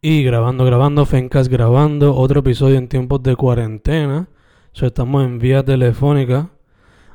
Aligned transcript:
Y 0.00 0.22
grabando, 0.22 0.64
grabando, 0.64 1.06
Fencas 1.06 1.48
grabando 1.48 2.14
otro 2.14 2.38
episodio 2.40 2.78
en 2.78 2.88
tiempos 2.88 3.20
de 3.24 3.34
cuarentena. 3.34 4.28
So, 4.70 4.86
estamos 4.86 5.24
en 5.24 5.40
vía 5.40 5.64
telefónica. 5.64 6.50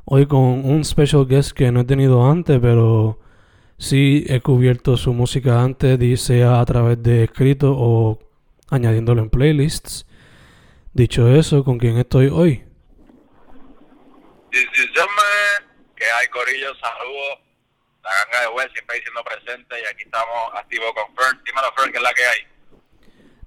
Hoy 0.04 0.26
con 0.26 0.66
un 0.66 0.84
special 0.84 1.26
guest 1.26 1.54
que 1.54 1.72
no 1.72 1.80
he 1.80 1.86
tenido 1.86 2.30
antes, 2.30 2.60
pero 2.62 3.22
sí 3.78 4.26
he 4.28 4.42
cubierto 4.42 4.98
su 4.98 5.14
música 5.14 5.62
antes, 5.62 6.22
sea 6.22 6.60
a 6.60 6.66
través 6.66 7.02
de 7.02 7.24
escrito 7.24 7.74
o 7.74 8.20
añadiéndolo 8.70 9.22
en 9.22 9.30
playlists. 9.30 10.06
Dicho 10.92 11.30
eso, 11.30 11.64
¿con 11.64 11.80
quién 11.80 11.98
estoy 11.98 12.28
hoy? 12.28 12.66
que 15.96 16.04
hay 16.04 16.28
Corillo, 16.28 16.76
saludos. 16.76 17.40
La 18.04 18.10
ganga 18.26 18.42
de 18.42 18.48
web 18.56 18.70
siempre 18.74 18.98
diciendo 18.98 19.24
presente 19.24 19.82
y 19.82 19.86
aquí 19.86 20.04
estamos 20.04 20.54
activos 20.54 20.92
con 20.94 21.16
Fern. 21.16 21.42
Dímelo 21.46 21.72
Fern, 21.78 21.92
¿qué 21.94 21.98
es 21.98 22.04
la 22.04 22.14
que 22.14 22.26
hay? 22.26 22.53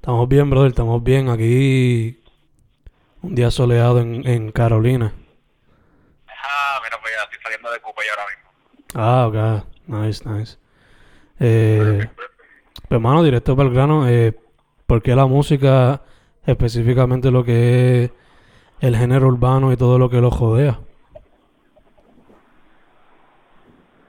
Estamos 0.07 0.29
bien, 0.29 0.49
brother, 0.49 0.69
estamos 0.69 1.03
bien. 1.03 1.29
Aquí 1.29 2.23
un 3.23 3.35
día 3.35 3.51
soleado 3.51 3.99
en, 3.99 4.25
en 4.25 4.53
Carolina. 4.53 5.13
Ah, 6.29 6.81
mira, 6.85 6.97
pues 7.01 7.13
ya 7.13 7.25
estoy 7.25 7.39
saliendo 7.43 7.73
de 7.73 7.81
Cuba 7.81 7.95
ahora 8.11 8.25
mismo. 8.31 8.51
Ah, 8.95 9.27
ok. 9.27 9.67
Nice, 9.89 10.23
nice. 10.25 10.59
Eh, 11.41 12.09
pues, 12.15 12.29
hermano, 12.89 13.25
directo 13.25 13.57
para 13.57 13.69
el 13.69 13.75
grano. 13.75 14.09
Eh, 14.09 14.33
¿Por 14.87 15.03
qué 15.03 15.17
la 15.17 15.27
música, 15.27 16.03
específicamente 16.47 17.33
lo 17.33 17.43
que 17.43 18.05
es 18.05 18.11
el 18.79 18.97
género 18.97 19.27
urbano 19.27 19.73
y 19.73 19.77
todo 19.77 19.99
lo 19.99 20.09
que 20.09 20.21
lo 20.21 20.31
jodea? 20.31 20.79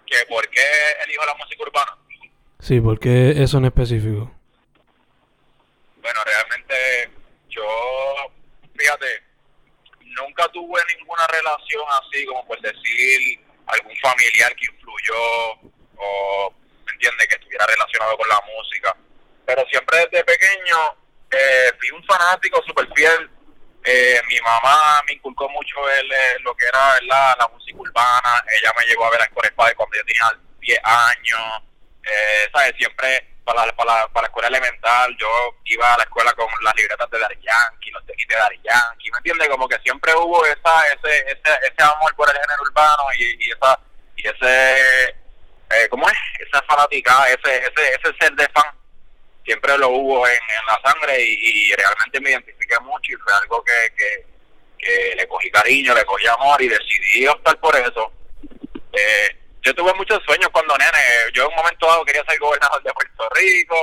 ¿Que 0.05 0.17
¿Por 0.29 0.47
qué 0.49 0.61
elijo 1.05 1.25
la 1.25 1.33
música 1.43 1.63
urbana? 1.63 1.97
Sí, 2.59 2.79
¿por 2.81 2.99
qué 2.99 3.41
eso 3.41 3.57
en 3.57 3.65
específico? 3.65 4.36
Bueno, 6.07 6.23
realmente 6.23 7.09
yo, 7.49 8.31
fíjate, 8.77 9.23
nunca 9.99 10.47
tuve 10.53 10.81
ninguna 10.95 11.27
relación 11.27 11.83
así 12.01 12.25
como 12.25 12.47
por 12.47 12.61
decir 12.61 13.41
algún 13.65 13.93
familiar 13.97 14.55
que 14.55 14.67
influyó 14.71 15.51
o, 15.97 16.53
¿me 16.85 16.93
entiende?, 16.93 17.27
que 17.27 17.35
estuviera 17.35 17.65
relacionado 17.65 18.17
con 18.17 18.29
la 18.29 18.41
música. 18.55 18.95
Pero 19.45 19.65
siempre 19.69 19.97
desde 20.09 20.23
pequeño 20.23 20.77
eh, 21.29 21.73
fui 21.77 21.91
un 21.91 22.03
fanático 22.05 22.63
súper 22.65 22.87
fiel. 22.95 23.29
Eh, 23.83 24.21
mi 24.29 24.39
mamá 24.39 25.03
me 25.07 25.13
inculcó 25.15 25.49
mucho 25.49 25.89
el, 25.89 26.09
eh, 26.09 26.39
lo 26.39 26.55
que 26.55 26.67
era 26.67 26.93
¿verdad? 27.01 27.35
la 27.37 27.47
música 27.49 27.77
urbana. 27.77 28.45
Ella 28.61 28.73
me 28.79 28.85
llevó 28.85 29.07
a 29.07 29.11
ver 29.11 29.23
a 29.23 29.53
Padre 29.53 29.75
cuando 29.75 29.97
yo 29.97 30.05
tenía 30.05 30.39
10 30.61 30.79
años. 30.85 31.63
Eh, 32.05 32.49
¿Sabes? 32.53 32.75
Siempre 32.77 33.36
para, 33.47 33.71
para, 33.77 34.07
para 34.09 34.23
la 34.23 34.27
escuela 34.27 34.49
elemental, 34.49 35.15
yo 35.17 35.27
iba 35.63 35.93
a 35.93 35.97
la 35.97 36.03
escuela 36.03 36.33
con 36.33 36.47
las 36.63 36.75
libretas 36.75 37.09
de 37.09 37.17
Dari 37.17 37.39
Yankee, 37.41 37.91
los 37.91 38.05
tenis 38.05 38.27
de 38.27 38.35
Dari 38.35 38.59
Yankee, 38.61 39.09
¿me 39.09 39.17
entiendes? 39.19 39.47
Como 39.47 39.69
que 39.69 39.79
siempre 39.79 40.13
hubo 40.15 40.45
esa, 40.45 40.85
ese, 40.87 41.17
ese, 41.31 41.51
ese 41.63 41.83
amor 41.83 42.13
por 42.17 42.29
el 42.29 42.35
género 42.35 42.61
urbano 42.61 43.03
y, 43.17 43.47
y 43.47 43.51
esa 43.51 43.79
y 44.17 44.27
ese, 44.27 45.09
eh, 45.71 45.87
¿cómo 45.89 46.09
es? 46.09 46.17
Esa 46.45 46.61
fanática, 46.63 47.25
ese, 47.27 47.57
ese, 47.57 47.95
ese 47.95 48.17
ser 48.19 48.33
de 48.33 48.49
fan, 48.49 48.69
siempre 49.45 49.77
lo 49.77 49.89
hubo 49.89 50.27
en, 50.27 50.33
en 50.33 50.65
la 50.67 50.81
sangre 50.83 51.23
y, 51.23 51.71
realmente 51.73 52.19
me 52.19 52.31
identifiqué 52.31 52.77
mucho 52.81 53.13
y 53.13 53.15
fue 53.15 53.33
algo 53.33 53.63
que, 53.63 53.93
que, 53.95 54.25
que 54.77 55.15
le 55.15 55.25
cogí 55.25 55.49
cariño, 55.51 55.95
le 55.95 56.03
cogí 56.03 56.27
amor 56.27 56.61
y 56.61 56.67
decidí 56.67 57.27
optar 57.27 57.57
por 57.61 57.77
eso. 57.77 58.11
Eh, 58.91 59.37
yo 59.63 59.73
tuve 59.75 59.93
muchos 59.95 60.21
sueños 60.23 60.49
cuando 60.51 60.77
nene. 60.77 61.31
Yo 61.33 61.43
en 61.43 61.49
un 61.49 61.55
momento 61.55 61.87
dado 61.87 62.05
quería 62.05 62.23
ser 62.25 62.39
gobernador 62.39 62.81
de 62.83 62.93
Puerto 62.93 63.29
Rico, 63.35 63.75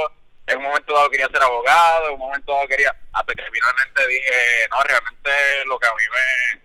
en 0.46 0.58
un 0.58 0.64
momento 0.64 0.94
dado 0.94 1.10
quería 1.10 1.28
ser 1.28 1.42
abogado, 1.42 2.08
en 2.08 2.14
un 2.14 2.20
momento 2.20 2.52
dado 2.52 2.68
quería... 2.68 2.94
Hasta 3.12 3.32
que 3.34 3.42
finalmente 3.52 4.08
dije, 4.08 4.68
no, 4.70 4.82
realmente 4.82 5.30
lo 5.66 5.78
que 5.78 5.86
a 5.86 5.92
mí 5.92 6.02
me 6.12 6.64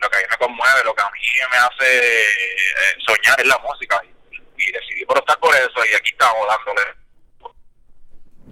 lo 0.00 0.08
que 0.08 0.16
a 0.16 0.20
mí 0.20 0.26
me 0.30 0.36
conmueve, 0.38 0.84
lo 0.84 0.94
que 0.94 1.02
a 1.02 1.10
mí 1.10 1.20
me 1.50 1.58
hace 1.58 2.20
eh, 2.22 2.96
soñar 3.06 3.38
es 3.38 3.46
la 3.46 3.58
música. 3.58 4.00
Y, 4.56 4.72
decidí 4.72 5.04
por 5.06 5.18
estar 5.18 5.38
por 5.38 5.54
eso 5.54 5.80
y 5.90 5.94
aquí 5.94 6.10
estamos 6.10 6.46
dándole. 6.48 6.82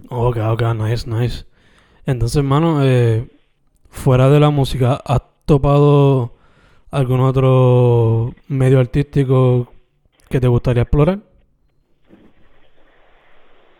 Ok, 0.09 0.37
ok, 0.37 0.61
nice, 0.75 1.07
nice. 1.07 1.45
Entonces, 2.05 2.37
hermano, 2.37 2.83
eh, 2.83 3.27
fuera 3.89 4.29
de 4.29 4.39
la 4.39 4.49
música, 4.49 4.99
¿has 5.05 5.21
topado 5.45 6.35
algún 6.91 7.21
otro 7.21 8.33
medio 8.47 8.79
artístico 8.79 9.71
que 10.29 10.39
te 10.39 10.47
gustaría 10.47 10.83
explorar? 10.83 11.17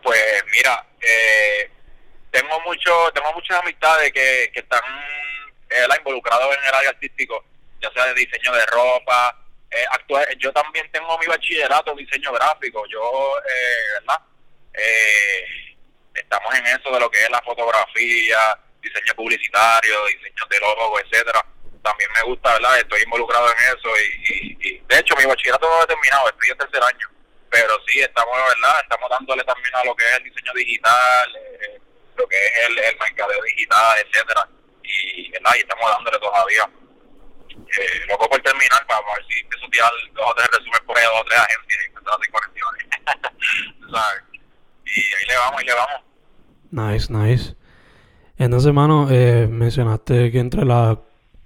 Pues 0.02 0.44
mira, 0.56 0.86
eh, 1.00 1.72
tengo 2.32 2.60
mucho, 2.62 3.12
tengo 3.14 3.32
muchas 3.34 3.62
amistades 3.62 4.12
que, 4.12 4.52
están 4.54 4.82
eh, 5.70 5.88
involucrados 5.98 6.56
en 6.58 6.64
el 6.64 6.74
área 6.74 6.90
artístico, 6.90 7.44
ya 7.82 7.92
sea 7.92 8.06
de 8.08 8.14
diseño 8.16 8.54
de 8.54 8.66
ropa. 8.66 9.38
Eh, 9.70 9.86
actual, 9.92 10.26
yo 10.40 10.52
también 10.52 10.90
tengo 10.92 11.18
mi 11.20 11.28
bachillerato 11.28 11.92
en 11.92 11.98
diseño 11.98 12.34
gráfico. 12.34 12.84
Yo, 12.88 13.38
eh, 13.38 14.00
¿verdad? 14.00 14.20
Eh, 14.74 15.46
estamos 16.16 16.56
en 16.56 16.66
eso 16.66 16.92
de 16.92 17.00
lo 17.00 17.12
que 17.12 17.20
es 17.20 17.30
la 17.30 17.42
fotografía, 17.42 18.58
diseño 18.82 19.14
publicitario, 19.16 20.06
diseño 20.08 20.46
de 20.50 20.60
logo, 20.60 21.00
etcétera 21.00 21.46
también 21.84 22.10
me 22.14 22.24
gusta, 22.24 22.54
¿verdad? 22.54 22.80
Estoy 22.80 23.02
involucrado 23.04 23.48
en 23.52 23.78
eso 23.78 23.90
y, 23.98 24.58
y, 24.62 24.80
de 24.80 25.00
hecho 25.00 25.16
mi 25.18 25.26
bachillerato 25.26 25.68
no 25.70 25.84
he 25.84 25.88
terminado, 25.88 26.30
estoy 26.30 26.50
en 26.50 26.58
tercer 26.58 26.84
año, 26.84 27.08
pero 27.50 27.74
sí 27.88 28.00
estamos, 28.00 28.36
¿verdad? 28.36 28.82
Estamos 28.84 29.10
dándole 29.10 29.44
también 29.44 29.76
a 29.76 29.84
lo 29.86 29.96
que 29.96 30.06
es 30.06 30.18
el 30.18 30.24
diseño 30.24 30.54
digital, 30.54 31.36
eh, 31.36 31.82
lo 32.16 32.28
que 32.28 32.36
es 32.36 32.52
el, 32.68 32.80
el 32.80 32.98
mercadeo 33.00 33.42
digital, 33.44 33.98
etcétera, 34.00 34.48
y, 34.84 35.32
¿verdad? 35.32 35.52
Y 35.56 35.60
estamos 35.60 35.90
dándole 35.92 36.20
todavía. 36.20 36.70
Eh, 37.50 38.06
loco 38.08 38.30
por 38.30 38.42
terminar 38.42 38.86
para, 38.88 39.00
ver 39.02 39.26
si 39.30 39.40
empiezo 39.42 39.66
a 39.66 39.70
tirar 39.70 39.92
dos 40.14 40.26
o 40.28 40.34
tres 40.36 40.48
resúmenes 40.48 40.82
por 40.82 40.98
ahí 40.98 41.06
dos 41.06 41.22
o 41.22 41.26
tres 41.26 41.40
agencias 41.40 41.82
y 41.82 41.86
empezar 41.88 42.14
a 42.14 42.16
hacer 42.16 42.32
conexiones. 42.32 42.86
¿sabes? 43.92 44.24
Y 44.86 45.00
ahí 45.00 45.26
le 45.28 45.38
vamos, 45.38 45.60
ahí 45.60 45.66
le 45.66 45.74
vamos. 45.74 46.02
Nice, 46.72 47.14
nice. 47.14 47.56
Entonces, 48.38 48.68
hermano, 48.68 49.08
eh, 49.12 49.48
mencionaste 49.48 50.32
que 50.32 50.40
entre 50.40 50.66
la 50.66 51.00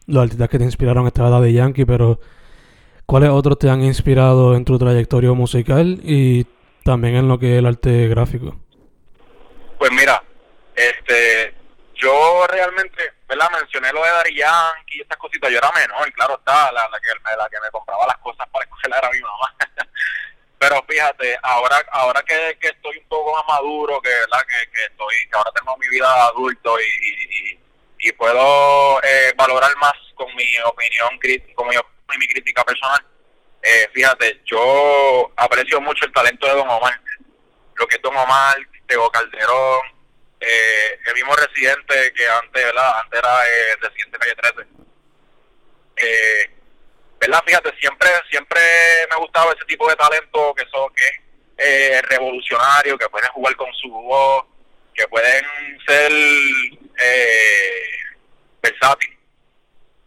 los 0.07 0.23
artistas 0.23 0.49
que 0.49 0.57
te 0.57 0.63
inspiraron 0.63 1.07
estaba 1.07 1.39
de 1.39 1.53
Yankee, 1.53 1.85
pero 1.85 2.19
¿cuáles 3.05 3.29
otros 3.29 3.57
te 3.57 3.69
han 3.69 3.83
inspirado 3.83 4.55
en 4.55 4.65
tu 4.65 4.77
trayectoria 4.77 5.31
musical 5.33 5.99
y 6.03 6.45
también 6.83 7.15
en 7.15 7.27
lo 7.27 7.39
que 7.39 7.53
es 7.53 7.59
el 7.59 7.65
arte 7.65 8.07
gráfico? 8.07 8.55
Pues 9.77 9.91
mira, 9.91 10.23
este, 10.75 11.55
yo 11.95 12.45
realmente, 12.47 13.13
¿verdad? 13.27 13.49
Mencioné 13.51 13.91
lo 13.93 14.03
de 14.03 14.09
Dari 14.09 14.35
Yankee 14.35 14.97
y 14.97 15.01
estas 15.01 15.17
cositas, 15.17 15.51
yo 15.51 15.57
era 15.57 15.71
menor, 15.71 16.11
claro 16.13 16.37
está, 16.37 16.71
la, 16.71 16.87
la, 16.89 16.99
que, 16.99 17.35
la 17.37 17.49
que 17.49 17.61
me 17.63 17.71
compraba 17.71 18.07
las 18.07 18.17
cosas 18.17 18.47
para 18.51 18.65
escuela 18.65 18.97
era 18.97 19.09
mi 19.11 19.19
mamá. 19.19 19.55
pero 20.59 20.83
fíjate, 20.87 21.37
ahora 21.43 21.77
ahora 21.91 22.21
que, 22.23 22.57
que, 22.59 22.69
estoy 22.69 22.97
un 22.97 23.07
poco 23.07 23.33
más 23.33 23.43
maduro, 23.47 24.01
que 24.01 24.09
verdad 24.09 24.45
que, 24.47 24.71
que 24.71 24.85
estoy, 24.85 25.15
que 25.29 25.37
ahora 25.37 25.51
tengo 25.55 25.77
mi 25.77 25.87
vida 25.89 26.13
de 26.13 26.21
adulto 26.21 26.77
y 26.79 27.62
puedo 28.11 29.01
eh, 29.03 29.33
valorar 29.35 29.75
más 29.77 29.93
con 30.15 30.27
mi 30.35 30.45
opinión, 30.65 31.09
con 31.55 31.67
mi, 31.67 31.75
mi 32.17 32.27
crítica 32.27 32.63
personal. 32.63 33.03
Eh, 33.61 33.89
fíjate, 33.93 34.41
yo 34.45 35.31
aprecio 35.37 35.79
mucho 35.79 36.05
el 36.05 36.11
talento 36.11 36.45
de 36.47 36.53
Don 36.53 36.69
Omar, 36.69 36.99
lo 37.75 37.87
que 37.87 37.95
es 37.95 38.01
Don 38.01 38.15
Omar, 38.15 38.57
Tego 38.87 39.09
Calderón, 39.09 39.81
eh, 40.39 40.99
el 41.05 41.13
mismo 41.13 41.33
residente 41.35 42.11
que 42.13 42.27
antes, 42.27 42.63
¿verdad? 42.63 42.99
Antes 42.99 43.19
era 43.19 43.45
eh, 43.45 43.75
residente 43.79 44.17
calle 44.19 44.35
13. 44.35 44.67
Eh, 45.95 46.49
¿Verdad? 47.19 47.43
Fíjate, 47.45 47.73
siempre 47.79 48.09
siempre 48.29 48.59
me 49.09 49.15
ha 49.15 49.19
gustado 49.19 49.53
ese 49.53 49.63
tipo 49.65 49.87
de 49.87 49.95
talento 49.95 50.53
que 50.55 50.65
son 50.69 50.93
que 50.93 51.09
eh, 51.57 52.01
revolucionario, 52.09 52.97
que 52.97 53.07
pueden 53.07 53.29
jugar 53.31 53.55
con 53.55 53.73
su 53.75 53.89
voz, 53.89 54.45
que 54.93 55.07
pueden 55.07 55.45
ser 55.87 56.11
eh, 56.99 57.83
versátil. 58.61 59.17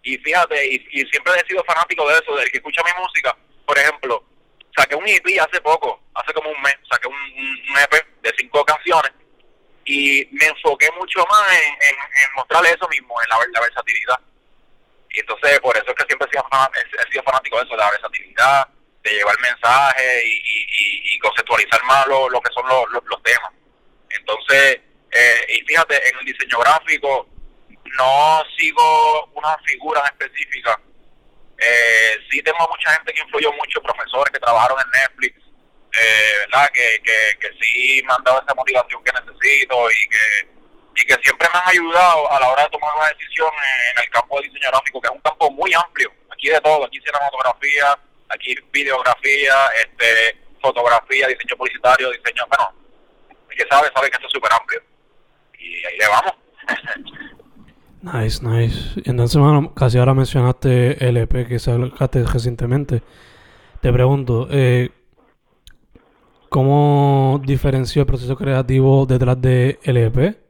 Y 0.02 0.16
fíjate, 0.18 0.66
y, 0.66 0.78
siempre 1.10 1.32
he 1.34 1.46
sido 1.48 1.64
fanático 1.64 2.08
de 2.08 2.14
eso, 2.18 2.36
del 2.36 2.50
que 2.50 2.58
escucha 2.58 2.82
mi 2.84 3.02
música. 3.02 3.36
Por 3.66 3.76
ejemplo, 3.76 4.24
saqué 4.76 4.94
un 4.94 5.06
EP 5.08 5.26
hace 5.40 5.60
poco, 5.60 6.00
hace 6.14 6.32
como 6.32 6.50
un 6.50 6.62
mes, 6.62 6.76
saqué 6.90 7.08
un, 7.08 7.78
EP 7.82 8.06
de 8.22 8.32
cinco 8.38 8.64
canciones 8.64 9.12
y 9.84 10.28
me 10.32 10.46
enfoqué 10.46 10.88
mucho 10.92 11.24
más 11.28 11.52
en, 11.52 11.94
en, 11.94 12.34
mostrarle 12.36 12.70
eso 12.70 12.88
mismo, 12.88 13.14
en 13.20 13.52
la, 13.52 13.60
versatilidad. 13.60 14.20
Y 15.10 15.20
entonces, 15.20 15.58
por 15.60 15.76
eso 15.76 15.86
es 15.88 15.94
que 15.94 16.04
siempre 16.06 16.28
he 16.28 16.30
sido, 16.30 16.44
he 16.44 17.12
sido 17.12 17.22
fanático 17.24 17.56
de 17.56 17.64
eso, 17.64 17.72
de 17.72 17.78
la 17.78 17.90
versatilidad, 17.90 18.68
de 19.02 19.10
llevar 19.10 19.36
mensajes 19.40 20.24
y, 20.24 20.28
y, 20.28 21.14
y, 21.14 21.18
conceptualizar 21.18 21.82
más 21.84 22.06
lo, 22.06 22.28
lo 22.28 22.40
que 22.40 22.52
son 22.52 22.66
los, 22.68 22.84
los 22.90 23.22
temas. 23.22 23.52
Entonces, 24.10 24.80
eh, 25.16 25.46
y 25.48 25.60
fíjate, 25.64 26.08
en 26.08 26.18
el 26.18 26.24
diseño 26.26 26.58
gráfico 26.58 27.28
no 27.98 28.42
sigo 28.58 29.26
una 29.34 29.56
figura 29.64 30.02
específica. 30.04 30.78
Eh, 31.58 32.18
sí 32.30 32.42
tengo 32.42 32.68
mucha 32.68 32.92
gente 32.92 33.12
que 33.14 33.22
influyó 33.22 33.52
mucho, 33.52 33.80
profesores 33.82 34.32
que 34.32 34.40
trabajaron 34.40 34.78
en 34.78 35.00
Netflix, 35.00 35.40
eh, 35.98 36.32
¿verdad? 36.40 36.68
Que, 36.72 37.00
que, 37.02 37.38
que 37.40 37.48
sí 37.60 38.02
me 38.06 38.12
han 38.12 38.24
dado 38.24 38.42
esa 38.42 38.54
motivación 38.54 39.02
que 39.02 39.12
necesito 39.12 39.90
y 39.90 40.08
que 40.08 40.56
y 40.96 41.04
que 41.04 41.14
siempre 41.22 41.46
me 41.52 41.58
han 41.58 41.68
ayudado 41.68 42.32
a 42.32 42.40
la 42.40 42.48
hora 42.48 42.62
de 42.64 42.70
tomar 42.70 42.90
una 42.96 43.08
decisión 43.08 43.50
en 43.92 44.02
el 44.02 44.10
campo 44.10 44.40
de 44.40 44.48
diseño 44.48 44.70
gráfico, 44.70 45.00
que 45.00 45.08
es 45.08 45.14
un 45.14 45.20
campo 45.20 45.50
muy 45.50 45.72
amplio. 45.74 46.10
Aquí 46.30 46.48
de 46.48 46.60
todo, 46.60 46.84
aquí 46.84 46.98
cinematografía, 47.00 47.98
aquí 48.30 48.56
videografía, 48.72 49.54
este, 49.76 50.38
fotografía, 50.60 51.28
diseño 51.28 51.56
publicitario, 51.56 52.10
diseño, 52.12 52.44
bueno, 52.48 52.74
el 53.50 53.56
que 53.56 53.66
sabe, 53.68 53.90
sabe 53.94 54.08
que 54.10 54.16
esto 54.16 54.26
es 54.26 54.32
súper 54.32 54.52
amplio. 54.52 54.82
Ahí 55.86 55.98
le 55.98 56.08
vamos. 56.08 56.32
Nice, 58.02 58.44
nice. 58.44 59.00
Entonces, 59.04 59.36
bueno, 59.40 59.74
casi 59.74 59.98
ahora 59.98 60.14
mencionaste 60.14 61.04
el 61.06 61.16
EP 61.16 61.46
que 61.46 61.58
sacaste 61.58 62.24
recientemente. 62.24 63.02
Te 63.80 63.92
pregunto, 63.92 64.48
eh, 64.50 64.90
¿cómo 66.48 67.40
diferenció 67.44 68.02
el 68.02 68.06
proceso 68.06 68.36
creativo 68.36 69.06
detrás 69.06 69.40
de 69.40 69.78
LP 69.82 70.40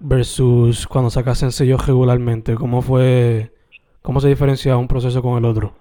versus 0.00 0.86
cuando 0.86 1.10
sacas 1.10 1.38
sencillos 1.38 1.86
regularmente? 1.86 2.54
¿Cómo 2.54 2.82
fue, 2.82 3.52
cómo 4.02 4.20
se 4.20 4.28
diferencia 4.28 4.76
un 4.76 4.88
proceso 4.88 5.22
con 5.22 5.38
el 5.38 5.44
otro? 5.44 5.74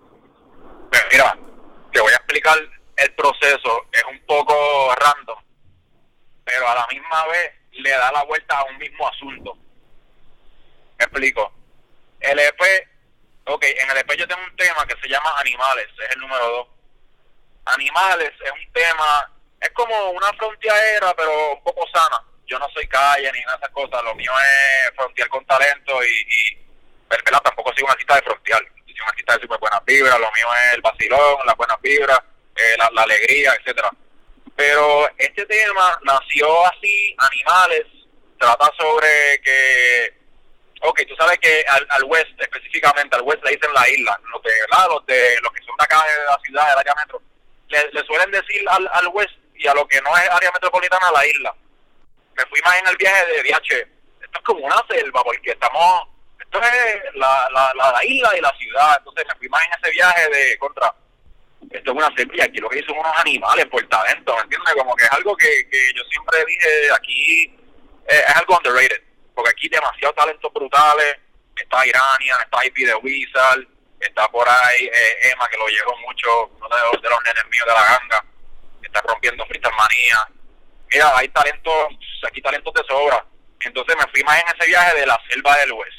Pues 0.89 1.01
mira, 1.11 1.37
te 1.91 2.01
voy 2.01 2.11
a 2.11 2.15
explicar 2.15 2.57
el 2.97 3.13
proceso. 3.15 3.69
Es 3.91 4.03
un 4.11 4.19
poco 4.25 4.53
random, 4.95 5.37
pero 6.43 6.67
a 6.67 6.75
la 6.75 6.87
misma 6.91 7.25
vez 7.31 7.58
le 7.79 7.89
da 7.89 8.11
la 8.11 8.23
vuelta 8.23 8.59
a 8.59 8.65
un 8.65 8.77
mismo 8.77 9.07
asunto. 9.07 9.57
Me 10.97 11.05
explico. 11.05 11.51
El 12.19 12.39
EP, 12.39 12.61
ok, 13.45 13.63
en 13.63 13.91
el 13.91 13.97
EP 13.97 14.11
yo 14.17 14.27
tengo 14.27 14.41
un 14.43 14.55
tema 14.55 14.85
que 14.85 14.99
se 15.01 15.07
llama 15.07 15.33
Animales, 15.39 15.87
es 16.03 16.15
el 16.15 16.19
número 16.19 16.45
dos. 16.49 16.67
Animales 17.65 18.31
es 18.43 18.51
un 18.51 18.73
tema, 18.73 19.31
es 19.61 19.69
como 19.71 20.11
una 20.11 20.33
frontera, 20.33 21.13
pero 21.15 21.53
un 21.53 21.63
poco 21.63 21.85
sana. 21.93 22.23
Yo 22.45 22.57
no 22.59 22.67
soy 22.73 22.87
calle 22.87 23.31
ni 23.31 23.39
nada 23.41 23.57
de 23.57 23.63
esas 23.63 23.69
cosas, 23.69 24.03
lo 24.03 24.15
mío 24.15 24.31
es 24.41 24.95
frontear 24.95 25.29
con 25.29 25.45
talento 25.45 26.03
y, 26.03 26.07
y 26.07 26.57
¿verdad? 27.07 27.39
tampoco 27.43 27.71
soy 27.73 27.83
una 27.83 27.93
artista 27.93 28.15
de 28.15 28.21
frontear, 28.23 28.59
soy 28.85 28.95
una 28.99 29.09
artista 29.09 29.35
de 29.35 29.41
súper 29.41 29.59
buenas 29.59 29.85
vibras, 29.85 30.19
lo 30.19 30.31
mío 30.31 30.47
es 30.65 30.73
el 30.73 30.81
vacilón, 30.81 31.45
las 31.45 31.55
buenas 31.55 31.79
vibras, 31.81 32.19
eh, 32.55 32.75
la 32.91 33.03
alegría, 33.03 33.53
etcétera 33.53 33.91
Pero 34.59 35.09
este 35.17 35.45
tema 35.45 35.97
nació 36.03 36.67
así, 36.67 37.15
Animales, 37.17 37.85
trata 38.37 38.69
sobre 38.77 39.39
que 39.41 40.13
Ok, 40.81 40.99
tú 41.07 41.15
sabes 41.15 41.39
que 41.39 41.63
al, 41.65 41.87
al 41.91 42.03
west, 42.03 42.29
específicamente, 42.37 43.15
al 43.15 43.21
west 43.21 43.41
le 43.45 43.51
dicen 43.51 43.73
la 43.73 43.87
isla. 43.89 44.19
Los 44.33 44.43
de, 44.43 44.51
Los, 44.69 45.05
de, 45.05 45.39
los 45.41 45.53
que 45.53 45.63
son 45.63 45.77
de 45.77 45.83
acá 45.85 46.03
de 46.03 46.25
la 46.25 46.39
ciudad, 46.43 46.67
del 46.67 46.77
área 46.77 46.95
metro, 46.95 47.21
le, 47.69 48.05
suelen 48.05 48.31
decir 48.31 48.61
al, 48.67 48.89
al 48.91 49.07
west 49.07 49.31
y 49.55 49.65
a 49.65 49.73
lo 49.73 49.87
que 49.87 50.01
no 50.01 50.17
es 50.17 50.29
área 50.29 50.51
metropolitana, 50.51 51.09
la 51.11 51.25
isla. 51.25 51.55
Me 52.35 52.45
fui 52.47 52.59
más 52.65 52.79
en 52.79 52.87
el 52.89 52.97
viaje 52.97 53.25
de 53.27 53.43
viaje. 53.43 53.87
Esto 54.21 54.39
es 54.39 54.43
como 54.43 54.65
una 54.65 54.83
selva, 54.89 55.23
porque 55.23 55.51
estamos. 55.51 56.03
Esto 56.37 56.61
es 56.61 57.15
la, 57.15 57.47
la, 57.51 57.73
la, 57.75 58.05
isla 58.05 58.37
y 58.37 58.41
la 58.41 58.53
ciudad. 58.57 58.95
Entonces 58.97 59.25
me 59.25 59.35
fui 59.35 59.47
más 59.47 59.63
en 59.65 59.71
ese 59.81 59.91
viaje 59.91 60.29
de 60.29 60.57
contra. 60.57 60.93
Esto 61.71 61.91
es 61.91 61.97
una 61.97 62.09
y 62.17 62.41
aquí 62.41 62.57
lo 62.59 62.69
que 62.69 62.77
hay 62.77 62.85
son 62.85 62.97
unos 62.97 63.11
animales 63.17 63.65
por 63.67 63.85
talento, 63.87 64.35
¿me 64.35 64.41
entiendes? 64.41 64.73
Como 64.75 64.95
que 64.95 65.05
es 65.05 65.11
algo 65.11 65.35
que, 65.35 65.69
que 65.69 65.93
yo 65.95 66.03
siempre 66.09 66.43
dije 66.45 66.69
aquí, 66.95 67.43
eh, 68.07 68.23
es 68.27 68.35
algo 68.35 68.57
underrated 68.57 69.09
porque 69.39 69.51
aquí 69.51 69.69
demasiados 69.69 70.15
talentos 70.17 70.51
brutales. 70.53 71.17
Está 71.55 71.85
Irania, 71.85 72.35
está 72.43 72.65
IP 72.65 72.85
de 72.85 72.95
Wizard, 72.95 73.65
está 73.99 74.27
por 74.27 74.47
ahí 74.47 74.85
eh, 74.85 75.31
Emma, 75.31 75.47
que 75.47 75.57
lo 75.57 75.67
llevó 75.67 75.97
mucho, 75.99 76.47
uno 76.47 76.67
de 76.67 76.81
los, 76.91 77.01
de 77.01 77.09
los 77.09 77.19
nenes 77.23 77.45
míos 77.49 77.65
de 77.65 77.73
la 77.73 77.83
ganga, 77.83 78.25
está 78.81 79.01
rompiendo 79.01 79.45
Freestyle 79.45 79.75
Manía. 79.75 80.27
Mira, 80.91 81.17
hay 81.17 81.29
talentos, 81.29 81.87
aquí 82.27 82.41
talentos 82.41 82.73
de 82.73 82.83
sobra. 82.83 83.25
Entonces 83.61 83.95
me 83.97 84.11
fui 84.11 84.23
más 84.23 84.39
en 84.39 84.57
ese 84.57 84.67
viaje 84.67 84.99
de 84.99 85.05
la 85.05 85.19
selva 85.29 85.55
del 85.57 85.71
oeste. 85.71 85.98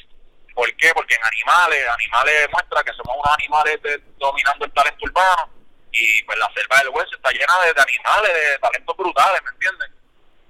¿Por 0.61 0.75
qué? 0.75 0.93
Porque 0.93 1.15
en 1.15 1.23
animales, 1.23 1.87
animales 1.87 2.41
demuestra 2.41 2.83
que 2.83 2.93
somos 2.93 3.15
unos 3.17 3.33
animales 3.33 3.79
dominando 4.19 4.65
el 4.65 4.71
talento 4.73 5.05
urbano 5.05 5.49
y 5.91 6.21
pues 6.21 6.37
la 6.37 6.53
selva 6.53 6.77
del 6.77 6.89
oeste 6.89 7.15
está 7.15 7.31
llena 7.31 7.59
de, 7.65 7.73
de 7.73 7.81
animales, 7.81 8.31
de 8.31 8.59
talentos 8.59 8.95
brutales, 8.95 9.41
¿me 9.43 9.49
entiendes? 9.49 9.89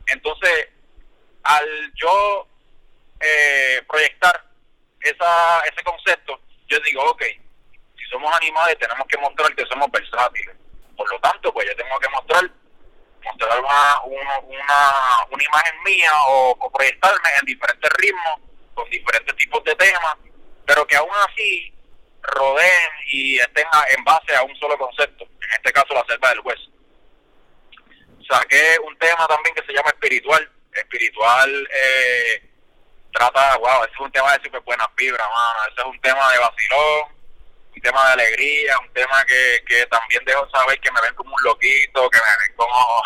Entonces, 0.07 0.67
al 1.43 1.93
yo 1.95 2.45
eh, 3.21 3.81
proyectar 3.87 4.43
esa, 4.99 5.61
ese 5.61 5.81
concepto, 5.81 6.41
yo 6.67 6.77
digo, 6.81 7.03
ok, 7.05 7.23
si 7.97 8.05
somos 8.11 8.35
animales 8.35 8.77
tenemos 8.79 9.07
que 9.07 9.17
mostrar 9.17 9.55
que 9.55 9.65
somos 9.67 9.89
versátiles. 9.91 10.57
Por 10.97 11.09
lo 11.09 11.21
tanto, 11.21 11.53
pues 11.53 11.69
yo 11.69 11.75
tengo 11.77 11.97
que 11.99 12.09
mostrar 12.09 12.51
mostrar 13.23 13.59
una, 13.59 14.01
una, 14.01 14.39
una, 15.29 15.43
imagen 15.43 15.83
mía 15.85 16.11
o, 16.27 16.69
proyectarme 16.69 17.29
en 17.39 17.45
diferentes 17.45 17.89
ritmos, 17.93 18.50
diferentes 18.89 19.35
tipos 19.35 19.63
de 19.63 19.75
temas, 19.75 20.15
pero 20.65 20.85
que 20.87 20.95
aún 20.95 21.11
así 21.29 21.73
rodeen 22.21 22.91
y 23.07 23.39
estén 23.39 23.65
en 23.97 24.03
base 24.03 24.35
a 24.35 24.43
un 24.43 24.55
solo 24.57 24.77
concepto, 24.77 25.23
en 25.23 25.51
este 25.53 25.71
caso 25.73 25.93
la 25.93 26.05
selva 26.05 26.29
del 26.29 26.39
hueso. 26.41 26.69
Saqué 28.29 28.77
un 28.85 28.97
tema 28.97 29.27
también 29.27 29.55
que 29.55 29.65
se 29.65 29.73
llama 29.73 29.89
espiritual, 29.89 30.49
espiritual 30.73 31.69
eh, 31.73 32.51
trata, 33.11 33.57
wow, 33.57 33.83
ese 33.83 33.93
es 33.93 33.99
un 33.99 34.11
tema 34.11 34.37
de 34.37 34.43
súper 34.43 34.61
buena 34.61 34.89
fibra, 34.95 35.27
mano. 35.27 35.59
Ese 35.71 35.81
es 35.81 35.87
un 35.87 36.01
tema 36.01 36.31
de 36.31 36.37
vacilón, 36.39 37.03
un 37.75 37.81
tema 37.81 38.05
de 38.07 38.13
alegría, 38.13 38.79
un 38.79 38.93
tema 38.93 39.25
que, 39.25 39.63
que 39.67 39.85
también 39.87 40.23
dejo 40.25 40.49
saber 40.49 40.79
que 40.79 40.91
me 40.91 41.01
ven 41.01 41.13
como 41.15 41.35
un 41.35 41.43
loquito, 41.43 42.09
que 42.09 42.17
me 42.17 42.47
ven 42.47 42.55
como, 42.55 43.03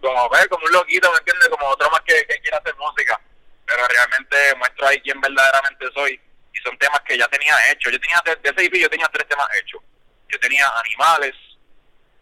como, 0.00 0.28
ver, 0.30 0.48
como 0.48 0.64
un 0.64 0.72
loquito, 0.72 1.10
¿me 1.12 1.18
entiendes? 1.18 1.48
Como 1.48 1.66
otro 1.68 1.90
más 1.90 2.00
que, 2.02 2.26
que 2.26 2.40
quiere 2.40 2.56
hacer 2.56 2.74
música. 2.76 3.20
Pero 3.66 3.86
realmente 3.88 4.54
muestro 4.56 4.86
ahí 4.86 5.00
quién 5.00 5.20
verdaderamente 5.20 5.86
soy. 5.94 6.20
Y 6.52 6.58
son 6.58 6.78
temas 6.78 7.00
que 7.02 7.18
ya 7.18 7.28
tenía 7.28 7.54
hechos. 7.70 7.92
Yo 7.92 8.00
tenía, 8.00 8.22
de, 8.24 8.50
ese 8.50 8.64
EP 8.64 8.74
yo 8.74 8.88
tenía 8.88 9.08
tres 9.12 9.28
temas 9.28 9.48
hechos. 9.60 9.82
Yo 10.28 10.40
tenía 10.40 10.68
animales, 10.84 11.34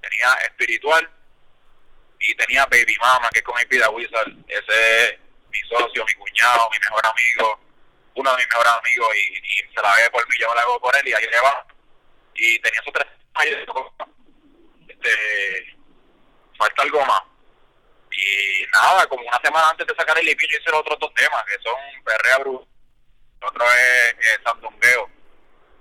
tenía 0.00 0.34
espiritual 0.46 1.08
y 2.18 2.34
tenía 2.34 2.66
Baby 2.66 2.96
Mama, 3.00 3.28
que 3.30 3.38
es 3.40 3.44
con 3.44 3.60
IP 3.60 3.72
de 3.72 3.88
Wizard. 3.88 4.32
Ese 4.48 5.20
mi 5.54 5.68
socio, 5.68 6.04
mi 6.04 6.14
cuñado, 6.14 6.68
mi 6.70 6.78
mejor 6.78 7.06
amigo, 7.06 7.60
uno 8.16 8.30
de 8.30 8.36
mis 8.36 8.46
mejores 8.48 8.72
amigos, 8.72 9.08
y, 9.16 9.74
se 9.74 9.82
la 9.82 9.94
ve 9.96 10.10
por 10.10 10.28
mí, 10.28 10.36
yo 10.40 10.54
la 10.54 10.60
hago 10.62 10.80
por 10.80 10.94
él, 10.96 11.08
y 11.08 11.14
ahí 11.14 11.26
le 11.26 11.40
va. 11.40 11.66
Y 12.34 12.58
tenía 12.58 12.80
esos 12.80 12.92
tres 12.92 13.06
años, 13.34 13.58
este, 14.88 15.76
falta 16.58 16.82
algo 16.82 17.04
más. 17.06 17.22
Y 18.16 18.66
nada, 18.72 19.06
como 19.06 19.22
una 19.22 19.40
semana 19.42 19.70
antes 19.70 19.86
de 19.86 19.94
sacar 19.94 20.18
el 20.18 20.28
IP, 20.28 20.40
yo 20.40 20.58
hice 20.58 20.70
los 20.70 20.80
otros 20.80 20.98
dos 21.00 21.14
temas, 21.14 21.44
que 21.44 21.62
son 21.62 22.04
Perrea 22.04 22.36
el 22.36 23.48
otro 23.48 23.64
es, 23.64 24.16
es 24.20 24.40
Sandungueo. 24.44 25.10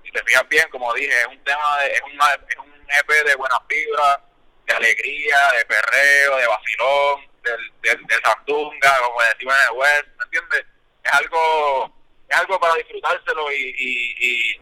Si 0.04 0.12
te 0.12 0.24
fijas 0.24 0.48
bien, 0.50 0.68
como 0.70 0.94
dije, 0.94 1.22
es 1.22 1.28
un 1.28 1.44
tema, 1.44 1.80
de, 1.80 1.94
es, 1.94 2.02
una, 2.02 2.26
es 2.50 2.58
un 2.58 2.74
EP 2.90 3.26
de 3.26 3.36
buenas 3.36 3.60
fibras, 3.70 4.20
de 4.66 4.74
alegría, 4.74 5.38
de 5.58 5.66
perreo, 5.66 6.38
de 6.38 6.48
vacilón, 6.48 7.32
del, 7.42 7.72
del, 7.82 8.06
de 8.06 8.16
Sandunga, 8.22 8.98
como 9.06 9.22
decimos 9.22 9.56
en 9.56 9.66
el 9.72 9.80
West, 9.80 10.08
¿me 10.18 10.24
entiendes? 10.26 10.66
Es 11.04 11.14
algo, 11.14 11.94
es 12.30 12.38
algo 12.38 12.60
para 12.60 12.76
disfrutárselo 12.76 13.52
y, 13.52 13.76
y, 13.78 14.16
y, 14.20 14.62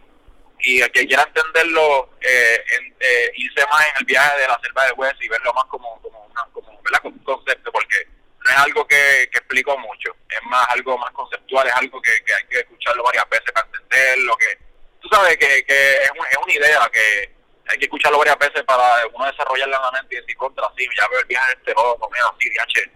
y 0.62 0.80
el 0.80 0.90
que 0.92 1.06
quiera 1.06 1.24
entenderlo, 1.24 2.10
eh, 2.20 2.64
eh, 3.00 3.32
irse 3.34 3.66
más 3.66 3.84
en 3.88 3.96
el 3.98 4.04
viaje 4.04 4.40
de 4.40 4.46
la 4.46 4.60
selva 4.62 4.84
del 4.84 4.94
West 4.96 5.20
y 5.20 5.28
verlo 5.28 5.52
más 5.52 5.64
como, 5.64 6.00
como, 6.00 6.24
una, 6.24 6.42
como, 6.52 6.80
como 7.02 7.16
un 7.16 7.24
concepto, 7.24 7.72
porque 7.72 8.06
no 8.44 8.50
es 8.50 8.56
algo 8.58 8.86
que, 8.86 9.28
que 9.30 9.38
explico 9.38 9.76
mucho, 9.78 10.14
es 10.28 10.42
más 10.44 10.68
algo 10.70 10.96
más 10.98 11.10
conceptual, 11.12 11.66
es 11.66 11.74
algo 11.74 12.00
que, 12.00 12.12
hay 12.12 12.46
que 12.48 12.60
escucharlo 12.60 13.02
varias 13.02 13.28
veces 13.28 13.50
para 13.52 13.66
entenderlo, 13.66 14.36
que 14.36 14.58
tú 15.00 15.08
sabes 15.08 15.36
que, 15.36 15.64
que 15.64 15.94
es, 15.94 16.10
es 16.30 16.38
una 16.40 16.52
idea 16.52 16.90
que 16.92 17.32
hay 17.68 17.78
que 17.78 17.84
escucharlo 17.86 18.18
varias 18.18 18.38
veces 18.38 18.62
para 18.62 19.06
uno 19.12 19.26
desarrollarla 19.26 19.76
en 19.76 19.82
la 19.82 19.92
mente 19.92 20.14
y 20.14 20.20
decir 20.20 20.36
contra 20.36 20.70
sí, 20.76 20.86
ya 20.96 21.08
veo 21.08 21.20
el 21.20 21.26
viaje 21.26 21.48
de 21.48 21.58
este 21.58 21.74
loco, 21.74 22.08
mira, 22.12 22.26
así, 22.26 22.48
DH, 22.50 22.90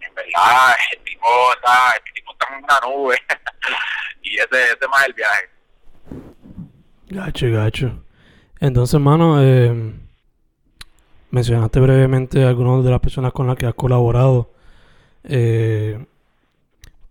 en 0.00 0.14
verdad, 0.14 0.76
el 0.90 1.04
tipo 1.04 1.54
está, 1.54 1.94
el 2.04 2.12
tipo 2.14 2.32
está 2.32 2.48
en 2.48 2.64
una 2.64 2.80
nube, 2.80 3.22
y 4.22 4.38
ese, 4.38 4.72
ese 4.72 4.88
más 4.88 5.06
el 5.06 5.12
viaje. 5.12 5.51
Gacho, 7.12 7.50
gacho. 7.50 8.04
Entonces, 8.58 8.94
hermano, 8.94 9.42
eh, 9.42 9.92
mencionaste 11.30 11.78
brevemente 11.78 12.42
algunas 12.42 12.82
de 12.82 12.90
las 12.90 13.00
personas 13.00 13.34
con 13.34 13.46
las 13.46 13.56
que 13.56 13.66
has 13.66 13.74
colaborado. 13.74 14.50
Eh, 15.24 16.06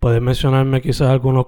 ¿Puedes 0.00 0.20
mencionarme 0.20 0.82
quizás 0.82 1.08
algunos 1.08 1.46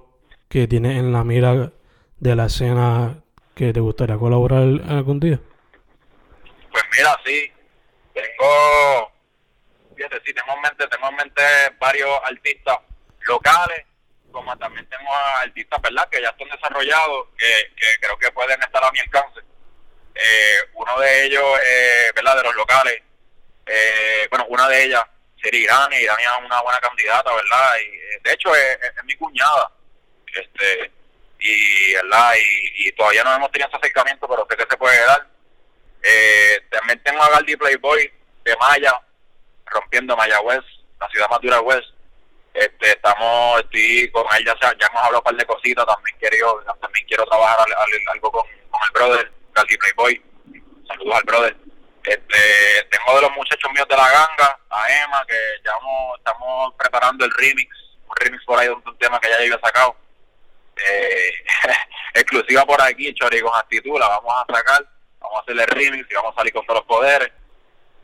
que 0.49 0.68
tienes 0.68 0.99
en 0.99 1.11
la 1.11 1.25
mira 1.25 1.73
de 2.20 2.37
la 2.37 2.46
escena 2.46 3.25
que 3.56 3.73
te 3.73 3.80
gustaría 3.80 4.18
colaborar 4.18 4.62
algún 4.88 5.18
día? 5.18 5.40
Pues 6.70 6.84
mira, 6.96 7.18
sí, 7.25 7.50
tengo, 8.12 9.11
fíjate, 9.96 10.20
sí, 10.25 10.32
tengo 10.32 10.54
en 10.54 10.62
mente, 10.62 10.87
tengo 10.87 11.08
en 11.08 11.16
mente 11.16 11.42
varios 11.80 12.20
artistas 12.25 12.78
locales, 13.26 13.84
como 14.35 14.55
también 14.59 14.87
tengo 14.91 15.14
artistas, 15.14 15.81
¿verdad?, 15.81 16.09
que 16.11 16.21
ya 16.21 16.29
están 16.29 16.49
desarrollados, 16.49 17.29
que, 17.38 17.71
creo 18.00 18.19
que 18.19 18.31
pueden 18.33 18.61
estar 18.61 18.85
a 18.85 18.91
mi 18.91 18.99
alcance. 18.99 19.41
Eh, 20.14 20.59
uno 20.75 21.00
de 21.00 21.25
ellos, 21.25 21.59
eh, 21.64 22.12
¿verdad? 22.14 22.37
De 22.37 22.43
los 22.43 22.57
locales, 22.57 23.03
eh, 23.67 24.26
bueno, 24.31 24.45
una 24.49 24.69
de 24.69 24.85
ellas 24.85 25.03
sería 25.43 25.61
Irania, 25.61 26.00
Irania 26.00 26.31
es 26.38 26.45
una 26.45 26.61
buena 26.62 26.81
candidata, 26.81 27.33
¿verdad? 27.35 27.76
Y 27.81 27.95
eh, 27.95 28.21
de 28.23 28.33
hecho 28.33 28.55
es, 28.55 28.79
es 28.83 29.05
mi 29.05 29.14
cuñada, 29.17 29.71
este, 30.35 30.91
y, 31.38 31.95
¿verdad? 31.95 32.35
Y, 32.37 32.88
y, 32.88 32.93
todavía 32.93 33.25
no 33.25 33.35
hemos 33.35 33.50
tenido 33.50 33.69
ese 33.69 33.76
acercamiento, 33.76 34.29
pero 34.29 34.47
sé 34.50 34.57
que 34.57 34.67
se 34.69 34.76
puede 34.76 34.99
dar. 35.07 35.26
Eh, 36.03 36.61
también 36.71 37.03
tengo 37.03 37.23
a 37.23 37.31
Galdi 37.31 37.57
Playboy 37.57 38.12
de 38.45 38.57
Maya, 38.57 39.00
rompiendo 39.67 40.17
Maya 40.17 40.41
West, 40.41 40.67
la 41.00 41.09
ciudad 41.09 41.29
más 41.31 41.41
dura 41.41 41.61
West. 41.61 41.93
Este, 42.54 42.90
estamos, 42.90 43.61
estoy 43.62 44.08
con 44.12 44.25
él, 44.38 44.44
ya, 44.44 44.54
ya 44.61 44.87
hemos 44.87 45.02
hablado 45.02 45.18
un 45.18 45.25
par 45.25 45.34
de 45.34 45.44
cositas, 45.44 45.84
también 45.84 46.16
quiero, 46.20 46.62
también 46.80 47.06
quiero 47.08 47.26
trabajar 47.26 47.58
al, 47.58 47.73
al, 47.73 48.08
algo 48.12 48.30
con, 48.30 48.42
con, 48.70 48.80
el 48.80 48.90
brother, 48.92 49.32
Galdi 49.52 49.76
Playboy. 49.76 50.23
Saludos 50.87 51.16
al 51.16 51.25
brother. 51.25 51.56
Este, 52.04 52.87
tengo 52.90 53.16
de 53.16 53.23
los 53.23 53.32
muchachos 53.32 53.73
míos 53.73 53.88
de 53.88 53.96
la 53.96 54.08
ganga, 54.08 54.58
a 54.70 55.04
Emma, 55.04 55.25
que 55.26 55.34
ya 55.64 55.73
estamos 56.16 56.75
preparando 56.78 57.25
el 57.25 57.32
remix, 57.32 57.75
un 58.06 58.16
remix 58.16 58.44
por 58.44 58.58
ahí 58.61 58.68
de 58.68 58.75
un, 58.75 58.99
tema 58.99 59.18
que 59.18 59.30
ya 59.30 59.37
había 59.37 59.58
sacado. 59.58 59.96
Eh, 60.76 61.32
exclusiva 62.14 62.64
por 62.64 62.80
aquí, 62.82 63.12
Chori 63.14 63.40
con 63.40 63.56
actitud, 63.58 63.99
la 63.99 64.08
vamos 64.08 64.32
a 64.32 64.54
sacar, 64.54 64.87
vamos 65.18 65.38
a 65.38 65.42
hacerle 65.42 65.62
el 65.64 65.68
remix 65.70 66.08
y 66.08 66.14
vamos 66.14 66.34
a 66.34 66.37
salir 66.37 66.52
con 66.52 66.64
todos 66.66 66.80
los 66.80 66.87
poderes. 66.87 67.32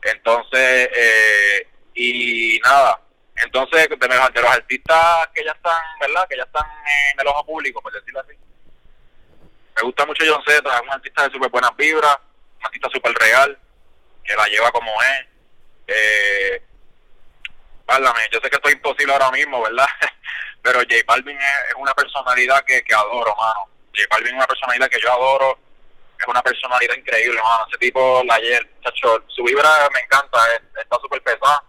Entonces, 0.01 0.89
eh, 0.93 1.67
y 1.93 2.59
nada, 2.65 2.99
entonces 3.43 3.89
de, 3.89 4.07
los 4.07 4.51
artistas 4.51 5.27
que 5.33 5.43
ya 5.43 5.51
están, 5.51 5.81
¿verdad? 5.99 6.27
Que 6.29 6.37
ya 6.37 6.43
están 6.43 6.65
en 7.13 7.19
el 7.19 7.27
ojo 7.27 7.45
público, 7.45 7.81
por 7.81 7.91
decirlo 7.91 8.21
así. 8.21 8.33
Me 9.75 9.81
gusta 9.83 10.05
mucho 10.05 10.23
John 10.27 10.43
Z, 10.45 10.57
es 10.57 10.81
un 10.81 10.91
artista 10.91 11.23
de 11.23 11.31
súper 11.31 11.49
buenas 11.49 11.75
vibras, 11.75 12.17
un 12.59 12.65
artista 12.65 12.89
súper 12.91 13.13
real, 13.13 13.57
que 14.23 14.35
la 14.35 14.47
lleva 14.47 14.71
como 14.71 14.91
es. 15.01 15.27
Eh, 15.87 16.63
yo 18.31 18.39
sé 18.41 18.49
que 18.49 18.55
esto 18.55 18.69
es 18.69 18.75
imposible 18.75 19.11
ahora 19.11 19.31
mismo, 19.31 19.61
¿verdad? 19.61 19.87
Pero 20.61 20.79
J 20.79 20.95
Balvin 21.05 21.37
es, 21.37 21.73
una 21.75 21.93
personalidad 21.93 22.63
que, 22.63 22.83
adoro, 22.95 23.35
mano. 23.35 23.67
J 23.93 24.07
Balvin 24.09 24.27
es 24.27 24.33
una 24.33 24.47
personalidad 24.47 24.89
que 24.89 25.01
yo 25.01 25.11
adoro, 25.11 25.59
es 26.17 26.27
una 26.27 26.41
personalidad 26.43 26.95
increíble, 26.95 27.41
mano. 27.41 27.65
Ese 27.67 27.77
tipo, 27.79 28.23
la 28.25 28.35
ayer, 28.35 28.69
chacho, 28.83 29.23
su 29.27 29.43
vibra 29.43 29.89
me 29.93 29.99
encanta, 30.01 30.37
es, 30.55 30.61
está 30.79 30.97
súper 31.01 31.21
pesada 31.23 31.63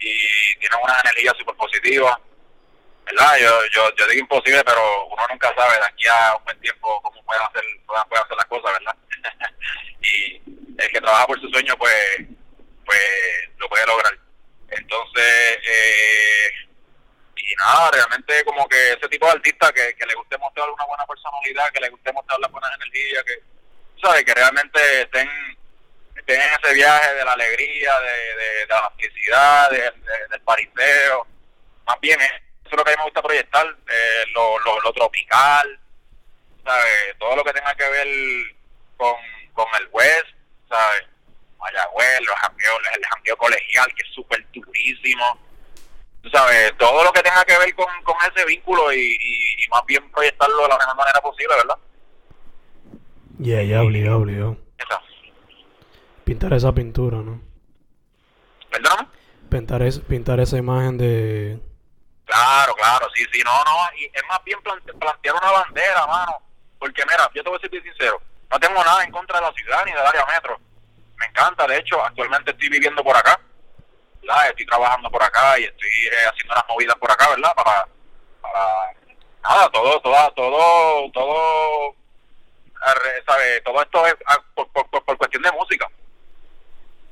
y 0.00 0.54
tiene 0.58 0.76
una 0.82 0.98
energía 1.00 1.32
súper 1.38 1.54
positiva. 1.56 2.20
¿Verdad? 3.04 3.38
Yo, 3.38 3.66
yo, 3.72 3.94
yo 3.96 4.06
digo 4.06 4.20
imposible, 4.20 4.62
pero 4.64 5.06
uno 5.06 5.22
nunca 5.28 5.52
sabe 5.54 5.74
de 5.74 5.84
aquí 5.84 6.06
a 6.06 6.36
un 6.36 6.44
buen 6.44 6.60
tiempo 6.60 7.00
cómo 7.02 7.22
puede 7.24 7.40
hacer, 7.42 7.64
puede 7.86 8.22
hacer 8.22 8.36
las 8.36 8.46
cosas, 8.46 8.72
¿verdad? 8.72 8.96
y 10.02 10.42
el 10.78 10.90
que 10.90 11.00
trabaja 11.00 11.26
por 11.26 11.40
su 11.40 11.48
sueño, 11.48 11.76
pues, 11.76 12.20
pues 12.84 13.00
lo 13.58 13.68
puede 13.68 13.86
lograr. 13.86 14.16
Entonces, 14.68 15.58
eh, 15.64 16.50
y 17.36 17.54
nada, 17.56 17.90
realmente 17.90 18.44
como 18.44 18.68
que 18.68 18.92
ese 18.92 19.08
tipo 19.08 19.26
de 19.26 19.32
artista 19.32 19.72
que, 19.72 19.94
que 19.96 20.06
le 20.06 20.14
guste 20.14 20.38
mostrar 20.38 20.70
una 20.70 20.84
buena 20.84 21.06
personalidad, 21.06 21.70
que 21.70 21.80
le 21.80 21.88
guste 21.88 22.12
mostrar 22.12 22.38
las 22.38 22.50
buenas 22.52 22.70
energías, 22.76 23.24
que, 23.24 23.42
¿sabes? 24.00 24.24
Que 24.24 24.34
realmente 24.34 25.02
estén, 25.02 25.28
ese 26.70 26.74
viaje 26.74 27.14
de 27.14 27.24
la 27.24 27.32
alegría, 27.32 28.00
de, 28.00 28.42
de, 28.42 28.60
de 28.60 28.66
la 28.68 28.92
felicidad, 28.96 29.70
de, 29.70 29.78
de, 29.78 30.28
del 30.30 30.40
pariseo. 30.42 31.26
Más 31.86 32.00
bien, 32.00 32.20
eso 32.20 32.70
es 32.70 32.76
lo 32.76 32.84
que 32.84 32.90
a 32.90 32.94
mí 32.94 32.98
me 32.98 33.04
gusta 33.04 33.22
proyectar, 33.22 33.66
eh, 33.66 34.24
lo, 34.34 34.58
lo, 34.60 34.80
lo 34.80 34.92
tropical, 34.92 35.80
¿sabes? 36.64 37.18
Todo 37.18 37.36
lo 37.36 37.44
que 37.44 37.52
tenga 37.52 37.74
que 37.74 37.88
ver 37.88 38.08
con, 38.96 39.14
con 39.52 39.66
el 39.80 39.88
West, 39.90 40.28
¿sabes? 40.68 41.02
Mayagüez, 41.58 42.20
los 42.20 42.36
jangueos, 42.36 42.80
el 42.94 43.04
jangueo 43.04 43.36
colegial, 43.36 43.92
que 43.94 44.02
es 44.02 44.14
súper 44.14 44.46
durísimo. 44.52 45.38
Tú 46.22 46.30
sabes, 46.30 46.76
todo 46.78 47.02
lo 47.02 47.12
que 47.12 47.22
tenga 47.22 47.44
que 47.44 47.58
ver 47.58 47.74
con, 47.74 47.86
con 48.04 48.16
ese 48.30 48.44
vínculo 48.46 48.92
y, 48.92 48.98
y, 48.98 49.64
y, 49.64 49.68
más 49.68 49.84
bien 49.86 50.10
proyectarlo 50.10 50.62
de 50.62 50.68
la 50.68 50.78
mejor 50.78 50.96
manera 50.96 51.20
posible, 51.20 51.56
¿verdad? 51.56 51.76
Ya, 53.38 53.62
yeah, 53.62 53.62
ya, 53.62 53.82
obligado, 53.82 54.18
obligado. 54.18 54.56
Esa. 54.78 55.02
Pintar 56.30 56.52
esa 56.52 56.70
pintura, 56.72 57.16
¿no? 57.16 57.40
¿Perdóname? 58.70 59.08
Pintar, 59.50 59.82
es, 59.82 59.98
pintar 59.98 60.38
esa 60.38 60.58
imagen 60.58 60.96
de... 60.96 61.58
Claro, 62.24 62.72
claro, 62.76 63.08
sí, 63.12 63.26
sí, 63.32 63.42
no, 63.44 63.64
no, 63.64 63.76
y 63.98 64.04
es 64.04 64.22
más 64.28 64.38
bien 64.44 64.62
plante, 64.62 64.92
plantear 64.94 65.34
una 65.34 65.50
bandera, 65.50 66.06
mano. 66.06 66.36
Porque 66.78 67.02
mira, 67.10 67.28
yo 67.34 67.42
te 67.42 67.48
voy 67.48 67.58
a 67.58 67.60
ser 67.60 67.70
bien 67.70 67.82
sincero, 67.82 68.22
no 68.48 68.60
tengo 68.60 68.84
nada 68.84 69.02
en 69.02 69.10
contra 69.10 69.40
de 69.40 69.46
la 69.46 69.52
ciudad 69.54 69.84
ni 69.84 69.90
del 69.90 70.06
área 70.06 70.24
metro 70.26 70.56
me 71.18 71.26
encanta, 71.26 71.66
de 71.66 71.78
hecho, 71.78 72.00
actualmente 72.00 72.52
estoy 72.52 72.68
viviendo 72.68 73.02
por 73.02 73.16
acá, 73.16 73.40
¿verdad? 74.22 74.50
Estoy 74.50 74.66
trabajando 74.66 75.10
por 75.10 75.24
acá 75.24 75.58
y 75.58 75.64
estoy 75.64 75.88
eh, 75.88 76.28
haciendo 76.30 76.54
unas 76.54 76.68
movidas 76.68 76.96
por 76.96 77.10
acá, 77.10 77.28
¿verdad? 77.30 77.52
Para, 77.56 77.88
para 78.40 78.92
nada, 79.42 79.68
todo, 79.70 80.00
todo, 80.00 80.30
todo, 80.36 81.10
todo, 81.10 81.94
¿sabe? 83.26 83.60
Todo 83.62 83.82
esto 83.82 84.06
es 84.06 84.14
ah, 84.26 84.38
por, 84.54 84.68
por, 84.68 84.88
por 84.88 85.16
cuestión 85.18 85.42
de 85.42 85.50
música. 85.50 85.90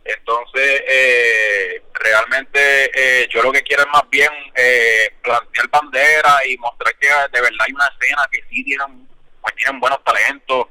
Entonces, 0.08 0.82
eh, 0.88 1.82
realmente 1.92 2.90
eh, 2.94 3.28
yo 3.28 3.42
lo 3.42 3.52
que 3.52 3.62
quiero 3.62 3.82
es 3.82 3.88
más 3.92 4.08
bien 4.08 4.32
eh, 4.54 5.12
plantear 5.22 5.68
bandera 5.68 6.46
y 6.46 6.56
mostrar 6.56 6.96
que 6.96 7.08
de 7.08 7.40
verdad 7.42 7.58
hay 7.66 7.72
una 7.74 7.86
escena 7.88 8.26
que 8.32 8.42
sí 8.48 8.64
tienen, 8.64 9.06
pues 9.42 9.54
tienen 9.56 9.78
buenos 9.78 10.02
talentos, 10.02 10.66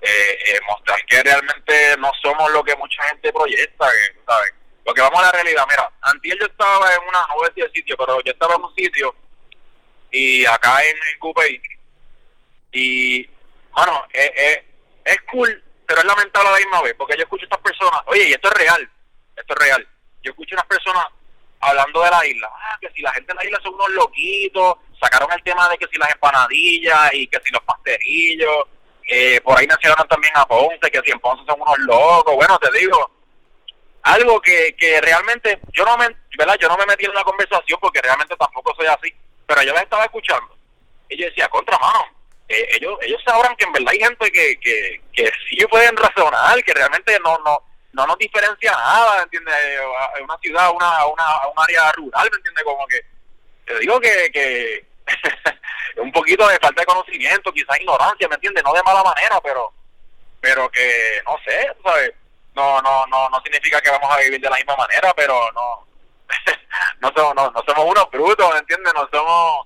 eh, 0.00 0.38
eh, 0.48 0.60
mostrar 0.66 0.98
que 1.06 1.22
realmente 1.22 1.96
no 2.00 2.10
somos 2.20 2.50
lo 2.50 2.64
que 2.64 2.74
mucha 2.74 3.00
gente 3.04 3.32
proyecta, 3.32 3.86
¿sabes? 4.26 4.52
Porque 4.84 5.00
vamos 5.00 5.20
a 5.20 5.26
la 5.26 5.32
realidad, 5.32 5.64
mira, 5.70 5.88
antier 6.02 6.36
yo 6.36 6.46
estaba 6.46 6.92
en 6.92 7.02
una, 7.08 7.20
no 7.28 7.34
voy 7.36 7.46
a 7.46 7.48
decir 7.50 7.70
sitio, 7.72 7.96
pero 7.96 8.20
yo 8.24 8.32
estaba 8.32 8.56
en 8.56 8.64
un 8.64 8.74
sitio 8.74 9.14
y 10.10 10.44
acá 10.44 10.82
en 10.82 10.96
el 10.96 11.18
Coupé 11.20 11.62
y, 12.72 13.30
bueno, 13.70 14.04
eh, 14.12 14.64
es 15.04 15.20
cool, 15.30 15.62
pero 15.86 16.00
es 16.00 16.06
lamentable 16.06 16.50
la 16.50 16.56
misma 16.58 16.82
vez, 16.82 16.94
porque 16.96 17.16
yo 17.16 17.22
escucho 17.22 17.44
a 17.44 17.46
estas 17.46 17.60
personas, 17.60 18.00
oye, 18.06 18.28
y 18.28 18.32
esto 18.32 18.48
es 18.48 18.54
real, 18.54 18.90
esto 19.36 19.54
es 19.54 19.58
real, 19.58 19.88
yo 20.22 20.30
escucho 20.30 20.54
a 20.54 20.58
unas 20.58 20.66
personas 20.66 21.04
hablando 21.60 22.02
de 22.02 22.10
la 22.10 22.26
isla, 22.26 22.50
ah, 22.52 22.78
que 22.80 22.90
si 22.90 23.02
la 23.02 23.12
gente 23.12 23.32
de 23.32 23.34
la 23.34 23.44
isla 23.44 23.60
son 23.62 23.74
unos 23.74 23.90
loquitos, 23.90 24.76
sacaron 25.00 25.30
el 25.32 25.42
tema 25.42 25.68
de 25.68 25.78
que 25.78 25.86
si 25.88 25.98
las 25.98 26.10
empanadillas 26.10 27.14
y 27.14 27.26
que 27.28 27.40
si 27.44 27.52
los 27.52 27.62
pasterillos, 27.62 28.64
eh, 29.08 29.40
por 29.42 29.58
ahí 29.58 29.66
mencionaron 29.66 30.08
también 30.08 30.32
a 30.36 30.46
Ponce, 30.46 30.90
que 30.90 31.00
si 31.04 31.12
en 31.12 31.20
Ponce 31.20 31.44
son 31.46 31.60
unos 31.60 31.78
locos. 31.80 32.34
Bueno, 32.34 32.58
te 32.58 32.70
digo, 32.78 33.10
algo 34.02 34.40
que, 34.40 34.74
que 34.76 35.00
realmente 35.00 35.60
yo 35.72 35.84
no 35.84 35.96
me, 35.96 36.08
¿verdad? 36.36 36.56
Yo 36.60 36.68
no 36.68 36.76
me 36.76 36.86
metí 36.86 37.04
en 37.04 37.12
una 37.12 37.22
conversación 37.22 37.78
porque 37.80 38.00
realmente 38.02 38.36
tampoco 38.36 38.74
soy 38.74 38.86
así, 38.86 39.12
pero 39.46 39.62
yo 39.62 39.72
les 39.72 39.82
estaba 39.82 40.04
escuchando 40.04 40.56
y 41.08 41.16
yo 41.16 41.26
decía, 41.26 41.48
contra 41.48 41.78
mano, 41.78 42.04
eh, 42.48 42.68
ellos 42.76 42.98
ellos 43.02 43.22
sabrán 43.24 43.56
que 43.56 43.64
en 43.64 43.72
verdad 43.72 43.92
hay 43.92 43.98
gente 43.98 44.30
que, 44.30 44.58
que, 44.60 45.00
que 45.12 45.32
sí 45.48 45.56
pueden 45.66 45.96
razonar, 45.96 46.62
que 46.62 46.74
realmente 46.74 47.18
no 47.20 47.38
no 47.44 47.62
no 47.96 48.06
nos 48.06 48.18
diferencia 48.18 48.72
nada, 48.72 49.22
¿entiendes? 49.22 49.54
En 50.18 50.24
una 50.24 50.36
ciudad, 50.38 50.70
una, 50.70 51.06
una, 51.06 51.48
un 51.48 51.62
área 51.62 51.90
rural, 51.92 52.28
¿me 52.30 52.36
entiendes? 52.36 52.64
Como 52.64 52.86
que, 52.86 53.00
te 53.64 53.78
digo 53.78 53.98
que, 53.98 54.30
que 54.30 54.86
un 56.02 56.12
poquito 56.12 56.46
de 56.46 56.58
falta 56.58 56.82
de 56.82 56.86
conocimiento, 56.86 57.50
quizás 57.52 57.80
ignorancia, 57.80 58.28
¿me 58.28 58.34
entiendes? 58.34 58.62
No 58.64 58.74
de 58.74 58.82
mala 58.82 59.02
manera, 59.02 59.40
pero 59.40 59.72
pero 60.40 60.68
que, 60.70 61.22
no 61.26 61.36
sé, 61.44 61.72
¿sabes? 61.82 62.12
No, 62.54 62.80
no, 62.82 63.06
no, 63.06 63.28
no 63.30 63.40
significa 63.42 63.80
que 63.80 63.90
vamos 63.90 64.10
a 64.10 64.20
vivir 64.20 64.40
de 64.40 64.50
la 64.50 64.56
misma 64.56 64.76
manera, 64.76 65.12
pero 65.14 65.50
no, 65.52 65.86
no, 67.00 67.12
somos, 67.16 67.34
no, 67.34 67.50
no 67.50 67.62
somos 67.66 67.84
unos 67.84 68.10
brutos, 68.10 68.52
¿me 68.52 68.58
entiendes? 68.58 68.92
No 68.94 69.08
somos, 69.10 69.65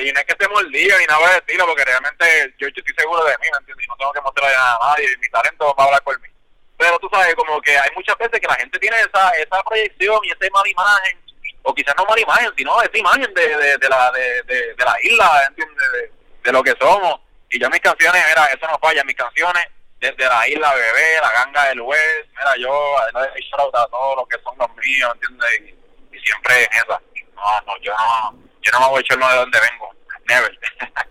Y 0.00 0.12
no 0.12 0.20
es 0.20 0.26
que 0.26 0.32
estemos 0.32 0.60
el 0.62 0.72
día 0.72 0.94
ni 0.98 1.06
nada 1.06 1.30
de 1.30 1.38
estilo, 1.38 1.66
porque 1.66 1.84
realmente 1.84 2.54
yo, 2.58 2.68
yo 2.68 2.74
estoy 2.76 2.94
seguro 2.96 3.24
de 3.24 3.38
mí, 3.38 3.46
¿me 3.52 3.58
entiendes? 3.58 3.86
Y 3.86 3.88
no 3.88 3.96
tengo 3.96 4.12
que 4.12 4.20
mostrarle 4.20 4.56
a 4.56 4.78
nadie, 4.80 5.16
mi 5.20 5.28
talento 5.28 5.74
va 5.78 5.84
a 5.84 5.86
hablar 5.86 6.02
por 6.02 6.20
mí. 6.20 6.28
Pero 6.76 6.98
tú 6.98 7.08
sabes, 7.12 7.34
como 7.34 7.60
que 7.60 7.76
hay 7.76 7.90
muchas 7.94 8.16
veces 8.18 8.40
que 8.40 8.46
la 8.46 8.54
gente 8.54 8.78
tiene 8.78 8.96
esa, 9.00 9.30
esa 9.30 9.62
proyección 9.62 10.18
y 10.24 10.30
esa 10.30 10.50
mala 10.52 10.68
imagen 10.68 11.28
o 11.62 11.74
quizás 11.74 11.94
no 11.98 12.04
mala 12.06 12.20
imagen, 12.20 12.50
sino 12.56 12.80
esa 12.80 12.96
imagen 12.96 13.34
de, 13.34 13.78
de, 13.78 13.88
la 13.88 14.10
de, 14.12 14.42
de, 14.44 14.84
la 14.84 14.96
isla, 15.02 15.44
¿entiendes? 15.48 16.10
De, 16.42 16.52
lo 16.52 16.62
que 16.62 16.74
somos. 16.80 17.20
Y 17.50 17.60
yo 17.60 17.68
mis 17.68 17.80
canciones, 17.80 18.24
era 18.30 18.46
eso 18.46 18.66
no 18.66 18.78
falla, 18.78 19.04
mis 19.04 19.16
canciones 19.16 19.66
desde 20.00 20.24
la 20.24 20.48
isla 20.48 20.72
Bebé, 20.74 21.20
la 21.20 21.32
ganga 21.32 21.68
del 21.68 21.82
West, 21.82 22.28
mira, 22.30 22.56
yo 22.56 22.98
a 22.98 23.86
todos 23.90 24.16
los 24.16 24.28
que 24.28 24.38
son 24.42 24.56
los 24.56 24.68
míos, 24.76 25.10
¿entiendes? 25.14 25.60
Y, 25.60 26.16
y, 26.16 26.20
siempre 26.20 26.64
en 26.64 26.72
esa. 26.72 27.00
No, 27.38 27.72
no, 27.72 27.78
yo 27.82 27.92
no, 27.92 28.38
yo 28.62 28.72
no 28.72 28.80
me 28.80 28.86
voy 28.88 28.98
a 28.98 29.00
echar 29.00 29.18
de 29.18 29.36
donde 29.36 29.58
vengo, 29.60 29.90
never. 30.28 30.58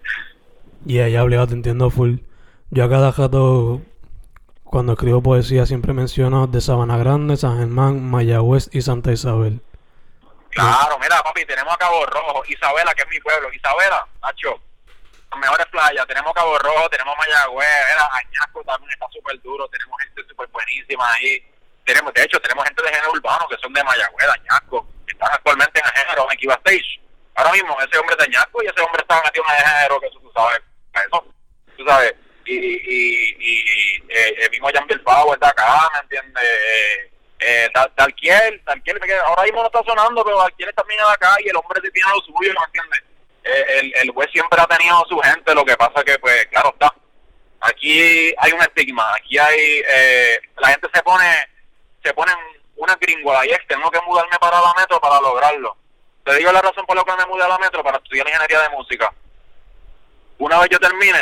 Y 0.85 0.93
yeah, 0.93 1.09
ya 1.09 1.23
obligado, 1.23 1.47
te 1.47 1.53
entiendo 1.53 1.89
full. 1.89 2.19
Yo 2.69 2.85
a 2.85 2.89
cada 2.89 3.11
rato, 3.11 3.81
cuando 4.63 4.93
escribo 4.93 5.21
poesía, 5.21 5.65
siempre 5.65 5.91
menciono 5.91 6.47
de 6.47 6.61
Sabana 6.61 6.97
Grande, 6.97 7.35
San 7.35 7.57
Germán, 7.57 8.09
Mayagüez 8.09 8.69
y 8.71 8.81
Santa 8.81 9.11
Isabel. 9.11 9.59
Claro, 10.51 10.97
mira, 10.99 11.21
papi, 11.23 11.45
tenemos 11.45 11.73
a 11.73 11.77
Cabo 11.77 12.05
Rojo, 12.05 12.43
Isabela, 12.47 12.93
que 12.95 13.01
es 13.01 13.09
mi 13.09 13.19
pueblo. 13.19 13.51
Isabela, 13.51 14.07
Nacho, 14.23 14.61
las 15.29 15.39
mejores 15.39 15.65
playas. 15.67 16.07
Tenemos 16.07 16.33
Cabo 16.33 16.57
Rojo, 16.57 16.89
tenemos 16.89 17.15
Mayagüez, 17.17 17.67
era 17.91 18.09
Añasco 18.13 18.63
también 18.63 18.91
está 18.91 19.07
súper 19.11 19.41
duro. 19.41 19.67
Tenemos 19.67 19.99
gente 20.01 20.23
súper 20.27 20.47
buenísima 20.47 21.13
ahí. 21.13 21.43
Tenemos, 21.85 22.13
de 22.13 22.23
hecho, 22.23 22.39
tenemos 22.39 22.63
gente 22.63 22.81
de 22.81 22.89
género 22.89 23.11
urbano 23.11 23.45
que 23.49 23.57
son 23.57 23.73
de 23.73 23.83
Mayagüez, 23.83 24.27
Añasco, 24.39 24.87
que 25.05 25.11
están 25.13 25.31
actualmente 25.33 25.66
género, 25.93 26.27
en 26.31 26.37
Kiva 26.37 26.53
Stage. 26.65 26.99
Ahora 27.35 27.51
mismo, 27.51 27.77
ese 27.79 27.97
hombre 27.99 28.15
Añasco 28.19 28.63
y 28.63 28.67
ese 28.67 28.81
hombre 28.81 29.01
está 29.01 29.21
metido 29.23 29.45
en 29.47 29.55
el 29.55 29.65
género, 29.65 29.99
que 29.99 30.07
eso 30.07 30.19
tú 30.19 30.31
sabes, 30.33 30.59
eso, 30.93 31.25
tú 31.77 31.85
sabes. 31.85 32.13
Y, 32.45 32.55
y, 32.55 33.35
y, 33.39 34.03
eh, 34.09 34.35
el 34.39 34.49
mismo 34.51 34.69
Jan 34.73 34.87
Bilbao 34.87 35.33
está 35.33 35.49
acá, 35.49 35.89
¿me 35.93 35.99
entiendes? 35.99 36.43
Eh, 36.43 37.11
eh, 37.39 37.69
Dalquiel, 37.95 38.61
Dalquiel, 38.65 38.99
ahora 39.25 39.43
mismo 39.43 39.61
no 39.61 39.67
está 39.67 39.83
sonando, 39.83 40.23
pero 40.23 40.39
Dalquiel 40.39 40.73
también 40.73 40.99
de 40.99 41.11
acá 41.11 41.35
y 41.43 41.49
el 41.49 41.55
hombre 41.55 41.81
tiene 41.91 42.09
lo 42.09 42.21
suyo, 42.21 42.53
¿me 42.53 42.65
entiendes? 42.65 43.03
Eh, 43.43 43.79
el, 43.79 43.93
el 43.95 44.11
juez 44.11 44.29
siempre 44.31 44.59
ha 44.59 44.65
tenido 44.65 45.05
su 45.07 45.17
gente, 45.19 45.53
lo 45.53 45.63
que 45.63 45.77
pasa 45.77 46.03
que, 46.03 46.17
pues, 46.19 46.45
claro 46.47 46.69
está. 46.73 46.93
Aquí 47.61 48.33
hay 48.37 48.51
un 48.51 48.61
estigma, 48.61 49.13
aquí 49.15 49.37
hay, 49.37 49.83
eh, 49.87 50.39
la 50.57 50.69
gente 50.69 50.87
se 50.93 51.01
pone, 51.01 51.47
se 52.03 52.13
pone 52.13 52.31
una 52.77 52.95
gringola 52.95 53.45
y 53.45 53.49
es, 53.49 53.67
tengo 53.67 53.89
que 53.91 54.01
mudarme 54.01 54.37
para 54.39 54.61
la 54.61 54.73
metro 54.77 54.99
para 54.99 55.19
lograrlo. 55.19 55.75
Te 56.23 56.35
digo 56.35 56.51
la 56.51 56.61
razón 56.61 56.85
por 56.85 56.95
la 56.95 57.03
que 57.03 57.15
me 57.15 57.25
mudé 57.25 57.43
a 57.43 57.47
la 57.47 57.57
metro 57.57 57.83
para 57.83 57.97
estudiar 57.97 58.27
ingeniería 58.27 58.61
de 58.61 58.69
música. 58.69 59.13
Una 60.37 60.59
vez 60.59 60.69
yo 60.69 60.79
termine, 60.79 61.19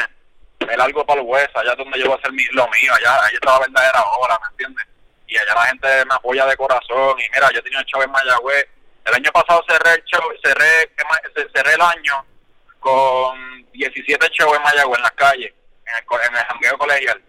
me 0.65 0.75
largo 0.75 1.05
para 1.05 1.21
el 1.21 1.27
juez, 1.27 1.49
allá 1.53 1.75
donde 1.75 1.99
yo 1.99 2.05
voy 2.05 2.15
a 2.15 2.17
hacer 2.17 2.31
mi, 2.33 2.43
lo 2.51 2.67
mío, 2.69 2.93
allá, 2.93 3.15
allá 3.15 3.33
está 3.33 3.51
la 3.51 3.59
verdadera 3.59 4.03
hora, 4.03 4.39
¿me 4.41 4.47
entiendes? 4.51 4.85
Y 5.27 5.37
allá 5.37 5.53
la 5.53 5.65
gente 5.67 6.05
me 6.05 6.15
apoya 6.15 6.45
de 6.45 6.57
corazón, 6.57 7.19
y 7.19 7.29
mira, 7.33 7.51
yo 7.51 7.63
tenido 7.63 7.79
el 7.79 7.85
show 7.85 8.01
en 8.01 8.11
Mayagüez, 8.11 8.67
el 9.05 9.13
año 9.13 9.31
pasado 9.31 9.63
cerré 9.67 9.93
el 9.93 10.03
show, 10.05 10.23
cerré, 10.43 10.91
cerré 11.53 11.73
el 11.73 11.81
año 11.81 12.25
con 12.79 13.71
17 13.71 14.29
shows 14.31 14.57
en 14.57 14.63
Mayagüez 14.63 14.97
en 14.97 15.03
las 15.03 15.11
calles, 15.11 15.53
en 15.85 15.95
el, 15.95 16.27
en 16.27 16.35
el 16.35 16.43
jangueo 16.45 16.77
colegial. 16.77 17.23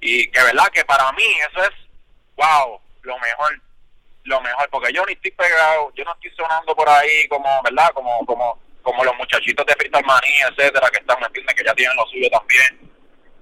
Y 0.00 0.30
que 0.30 0.42
verdad 0.42 0.68
que 0.68 0.84
para 0.84 1.10
mí 1.12 1.24
eso 1.50 1.62
es, 1.64 1.72
wow, 2.36 2.80
lo 3.04 3.18
mejor, 3.18 3.60
lo 4.24 4.40
mejor, 4.40 4.68
porque 4.70 4.92
yo 4.92 5.04
ni 5.06 5.12
estoy 5.12 5.30
pegado, 5.30 5.92
yo 5.94 6.04
no 6.04 6.12
estoy 6.12 6.30
sonando 6.36 6.74
por 6.74 6.88
ahí 6.88 7.28
como, 7.28 7.62
¿verdad? 7.62 7.90
Como, 7.94 8.24
como, 8.26 8.60
como 8.82 9.04
los 9.04 9.16
muchachitos 9.16 9.64
de 9.66 9.74
Freestyle 9.74 10.04
Manía, 10.04 10.48
etcétera, 10.48 10.90
que 10.90 10.98
están, 10.98 11.20
¿me 11.20 11.26
entiendes? 11.26 11.54
Que 11.54 11.64
ya 11.64 11.74
tienen 11.74 11.96
lo 11.96 12.06
suyo 12.06 12.28
también. 12.30 12.90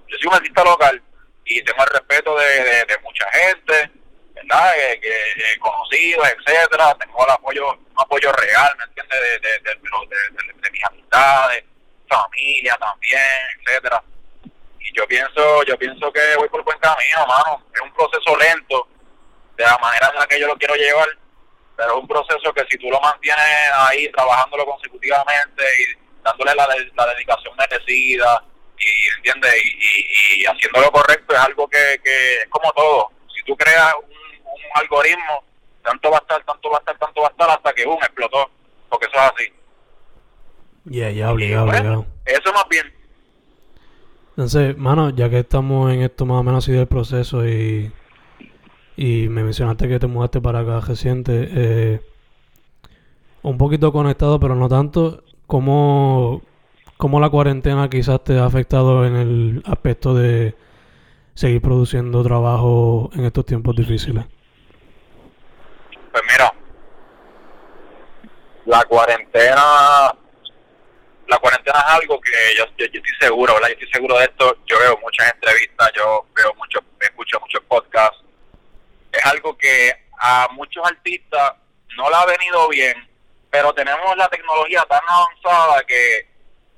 Yo 0.07 0.17
soy 0.17 0.27
un 0.27 0.35
artista 0.35 0.63
local 0.63 1.01
y 1.45 1.61
tengo 1.63 1.83
el 1.83 1.89
respeto 1.89 2.37
de, 2.37 2.85
de 2.85 2.97
mucha 3.03 3.25
gente 3.31 3.91
¿verdad? 4.33 4.77
Eh, 4.77 4.99
eh, 5.03 5.59
conocidos, 5.59 6.27
etcétera, 6.27 6.95
tengo 6.99 7.25
el 7.25 7.31
apoyo, 7.31 7.73
un 7.73 7.95
apoyo 7.97 8.31
real, 8.33 8.71
¿me 8.77 8.83
entiendes? 8.85 9.19
De, 9.19 9.39
de, 9.39 9.59
de, 9.59 10.61
de, 10.61 10.71
mis 10.71 10.83
amistades, 10.83 11.63
familia 12.07 12.75
también, 12.79 13.19
etcétera. 13.59 14.03
Y 14.79 14.95
yo 14.95 15.07
pienso, 15.07 15.63
yo 15.63 15.77
pienso 15.77 16.11
que 16.11 16.35
voy 16.37 16.49
por 16.49 16.63
buen 16.63 16.77
camino, 16.79 17.25
mano. 17.27 17.63
Es 17.73 17.81
un 17.81 17.93
proceso 17.93 18.35
lento, 18.37 18.87
de 19.57 19.63
la 19.63 19.77
manera 19.77 20.09
en 20.13 20.19
la 20.19 20.27
que 20.27 20.39
yo 20.39 20.47
lo 20.47 20.57
quiero 20.57 20.75
llevar, 20.75 21.07
pero 21.75 21.93
es 21.93 21.99
un 22.01 22.07
proceso 22.07 22.53
que 22.53 22.65
si 22.69 22.77
tú 22.77 22.89
lo 22.89 22.99
mantienes 23.01 23.71
ahí, 23.75 24.11
trabajándolo 24.11 24.65
consecutivamente 24.65 25.63
y 25.79 26.21
dándole 26.23 26.55
la, 26.55 26.67
la 26.67 27.13
dedicación 27.13 27.55
merecida, 27.57 28.43
y 28.77 29.17
entiendes 29.17 29.53
y, 29.63 30.41
y, 30.41 30.45
haciendo 30.45 30.81
lo 30.81 30.91
correcto 30.91 31.33
es 31.33 31.39
algo 31.39 31.67
que, 31.69 32.01
que 32.03 32.41
es 32.41 32.47
como 32.49 32.71
todo 32.73 33.11
si 33.33 33.41
tú 33.43 33.55
creas 33.55 33.93
un 34.03 34.13
un 34.63 34.81
algoritmo, 34.81 35.43
tanto 35.83 36.11
va 36.11 36.17
a 36.17 36.21
estar, 36.21 36.43
tanto 36.43 36.69
va 36.69 36.77
a 36.77 36.79
estar, 36.79 36.97
tanto 36.97 37.21
va 37.21 37.27
a 37.27 37.31
estar 37.31 37.49
hasta 37.49 37.73
que 37.73 37.85
un 37.85 37.97
explotó, 37.97 38.49
porque 38.89 39.07
eso 39.07 39.15
es 39.15 39.31
así. 39.33 39.53
Ya, 40.85 41.09
ya, 41.11 41.31
obligado, 41.31 41.65
obligado. 41.65 42.05
Eso 42.25 42.53
más 42.53 42.67
bien. 42.69 42.93
Entonces, 44.31 44.77
mano, 44.77 45.09
ya 45.11 45.29
que 45.29 45.39
estamos 45.39 45.91
en 45.93 46.01
esto 46.01 46.25
más 46.25 46.39
o 46.39 46.43
menos 46.43 46.63
así 46.63 46.71
del 46.71 46.87
proceso 46.87 47.45
y, 47.47 47.91
y 48.95 49.27
me 49.29 49.43
mencionaste 49.43 49.87
que 49.87 49.99
te 49.99 50.07
mudaste 50.07 50.41
para 50.41 50.59
acá 50.59 50.79
reciente, 50.81 51.49
eh, 51.51 52.01
un 53.41 53.57
poquito 53.57 53.91
conectado, 53.91 54.39
pero 54.39 54.55
no 54.55 54.69
tanto, 54.69 55.23
¿cómo, 55.47 56.41
¿cómo 56.97 57.19
la 57.19 57.29
cuarentena 57.29 57.89
quizás 57.89 58.23
te 58.23 58.39
ha 58.39 58.45
afectado 58.45 59.05
en 59.05 59.15
el 59.15 59.63
aspecto 59.65 60.13
de 60.13 60.55
seguir 61.33 61.61
produciendo 61.61 62.23
trabajo 62.23 63.09
en 63.13 63.25
estos 63.25 63.45
tiempos 63.45 63.75
difíciles? 63.75 64.25
Pues 66.11 66.23
mira, 66.31 66.53
la 68.65 68.83
cuarentena, 68.85 70.15
la 71.27 71.37
cuarentena 71.39 71.79
es 71.79 72.01
algo 72.01 72.21
que 72.21 72.31
yo, 72.57 72.63
estoy 72.77 73.01
seguro, 73.19 73.55
¿verdad? 73.55 73.69
Yo 73.69 73.73
estoy 73.73 73.91
seguro 73.91 74.17
de 74.19 74.25
esto. 74.25 74.57
Yo 74.65 74.79
veo 74.79 74.97
muchas 75.01 75.33
entrevistas, 75.33 75.91
yo 75.95 76.25
veo 76.35 76.53
muchos, 76.55 76.83
escucho 76.99 77.39
muchos 77.39 77.61
podcasts. 77.67 78.23
Es 79.13 79.25
algo 79.25 79.57
que 79.57 79.93
a 80.19 80.47
muchos 80.51 80.85
artistas 80.85 81.53
no 81.95 82.09
le 82.09 82.15
ha 82.15 82.25
venido 82.25 82.67
bien, 82.69 83.09
pero 83.49 83.73
tenemos 83.73 84.17
la 84.17 84.27
tecnología 84.27 84.83
tan 84.89 85.01
avanzada 85.07 85.83
que 85.85 86.27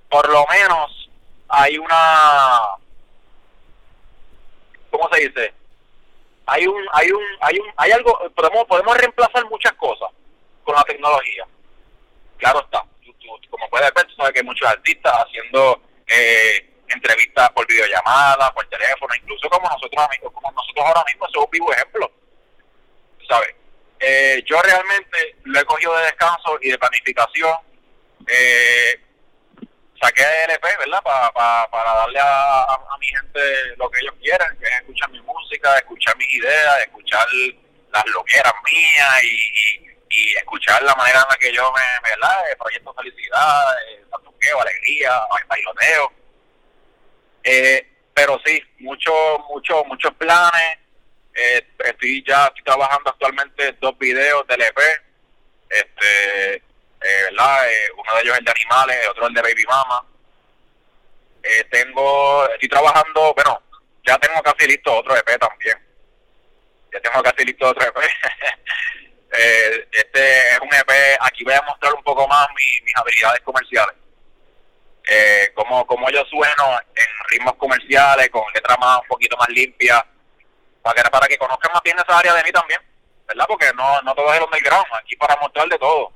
por 0.09 0.29
lo 0.29 0.45
menos 0.47 1.09
hay 1.47 1.77
una, 1.77 2.61
¿cómo 4.91 5.09
se 5.11 5.27
dice? 5.27 5.53
hay 6.47 6.67
un, 6.67 6.85
hay 6.93 7.11
un, 7.11 7.23
hay 7.41 7.59
un, 7.59 7.73
hay 7.77 7.91
algo, 7.91 8.19
podemos, 8.35 8.65
podemos 8.65 8.97
reemplazar 8.97 9.45
muchas 9.45 9.73
cosas 9.73 10.09
con 10.63 10.75
la 10.75 10.83
tecnología. 10.83 11.45
Claro 12.37 12.59
está. 12.61 12.83
como 13.49 13.69
puedes 13.69 13.93
ver, 13.93 14.05
tú 14.05 14.15
sabes 14.15 14.33
que 14.33 14.39
hay 14.39 14.45
muchos 14.45 14.67
artistas 14.67 15.13
haciendo 15.25 15.81
eh, 16.07 16.69
entrevistas 16.89 17.49
por 17.51 17.65
videollamada, 17.67 18.53
por 18.53 18.65
teléfono, 18.67 19.13
incluso 19.15 19.49
como 19.49 19.67
nosotros 19.69 20.07
como 20.33 20.51
nosotros 20.51 20.85
ahora 20.85 21.03
mismo, 21.07 21.27
somos 21.29 21.45
un 21.45 21.51
vivo 21.51 21.73
ejemplo. 21.73 22.11
¿Sabes? 23.27 23.55
Eh, 23.99 24.43
yo 24.45 24.61
realmente 24.61 25.35
lo 25.43 25.59
he 25.59 25.65
cogido 25.65 25.95
de 25.97 26.05
descanso 26.05 26.57
y 26.61 26.69
de 26.69 26.77
planificación. 26.77 27.55
Eh, 28.27 28.99
saqué 30.01 30.23
LP, 30.45 30.67
¿verdad? 30.79 31.01
para 31.03 31.93
darle 31.95 32.19
a, 32.21 32.79
mi 32.99 33.07
gente 33.07 33.39
lo 33.77 33.89
que 33.89 33.99
ellos 34.01 34.15
quieran, 34.21 34.57
que 34.57 34.65
es 34.65 34.71
escuchar 34.79 35.09
mi 35.11 35.21
música, 35.21 35.77
escuchar 35.77 36.15
mis 36.17 36.33
ideas, 36.33 36.81
escuchar 36.81 37.27
las 37.91 38.05
loqueras 38.07 38.53
mías 38.63 39.23
y, 39.23 39.89
y, 40.09 40.33
escuchar 40.35 40.81
la 40.83 40.95
manera 40.95 41.21
en 41.21 41.29
la 41.29 41.35
que 41.38 41.53
yo 41.53 41.71
me, 41.73 42.09
¿verdad? 42.09 42.43
Proyecto 42.57 42.93
felicidad, 42.93 43.63
tatuqueo, 44.11 44.61
alegría, 44.61 45.21
bailoteo. 45.47 46.11
Eh, 47.43 47.88
pero 48.13 48.39
sí, 48.45 48.61
muchos 48.79 49.13
muchos 49.49 49.85
muchos 49.88 50.13
planes. 50.15 50.84
Eh, 51.35 51.67
estoy 51.85 52.23
ya 52.25 52.47
estoy 52.47 52.63
trabajando 52.63 53.09
actualmente 53.09 53.73
dos 53.81 53.97
videos 53.99 54.47
del 54.47 54.61
EP. 54.61 54.79
Este, 55.69 56.55
eh, 56.55 57.23
¿verdad? 57.29 57.69
Eh, 57.69 57.87
uno 57.97 58.15
de 58.15 58.21
ellos 58.21 58.33
es 58.33 58.39
el 58.39 58.45
de 58.45 58.51
animales, 58.51 59.07
otro 59.09 59.27
el 59.27 59.33
de 59.33 59.41
Baby 59.41 59.65
Mama. 59.67 60.05
Eh, 61.43 61.63
tengo, 61.69 62.49
estoy 62.49 62.69
trabajando, 62.69 63.33
bueno, 63.35 63.61
ya 64.05 64.17
tengo 64.17 64.41
casi 64.41 64.67
listo 64.67 64.93
otro 64.95 65.15
EP 65.15 65.37
también. 65.37 65.77
Ya 66.91 66.99
tengo 67.01 67.21
casi 67.21 67.45
listo 67.45 67.67
otro 67.67 67.85
EP. 67.85 67.97
este 69.91 70.51
es 70.53 70.59
un 70.61 70.73
EP, 70.73 71.17
aquí 71.19 71.43
voy 71.43 71.53
a 71.53 71.61
mostrar 71.63 71.93
un 71.93 72.03
poco 72.03 72.27
más 72.27 72.47
mis 72.55 72.95
habilidades 72.95 73.41
comerciales. 73.41 73.95
Eh, 75.07 75.51
como, 75.53 75.85
como 75.85 76.09
yo 76.09 76.25
sueno 76.25 76.79
en 76.95 77.05
ritmos 77.29 77.53
comerciales, 77.55 78.29
con 78.29 78.43
letras 78.53 78.77
más 78.79 79.01
un 79.01 79.07
poquito 79.07 79.37
más 79.37 79.49
limpias, 79.49 80.03
para 80.85 81.01
que, 81.01 81.09
para 81.09 81.27
que 81.27 81.37
conozcan 81.39 81.71
más 81.73 81.81
bien 81.81 81.97
esa 81.97 82.19
área 82.19 82.35
de 82.35 82.43
mí 82.43 82.51
también, 82.51 82.79
¿verdad? 83.27 83.45
Porque 83.47 83.73
no, 83.73 83.99
no 84.03 84.13
todo 84.13 84.31
es 84.31 84.37
el 84.37 84.43
underground, 84.43 84.85
aquí 84.93 85.15
para 85.15 85.35
mostrar 85.37 85.67
de 85.67 85.79
todo. 85.79 86.13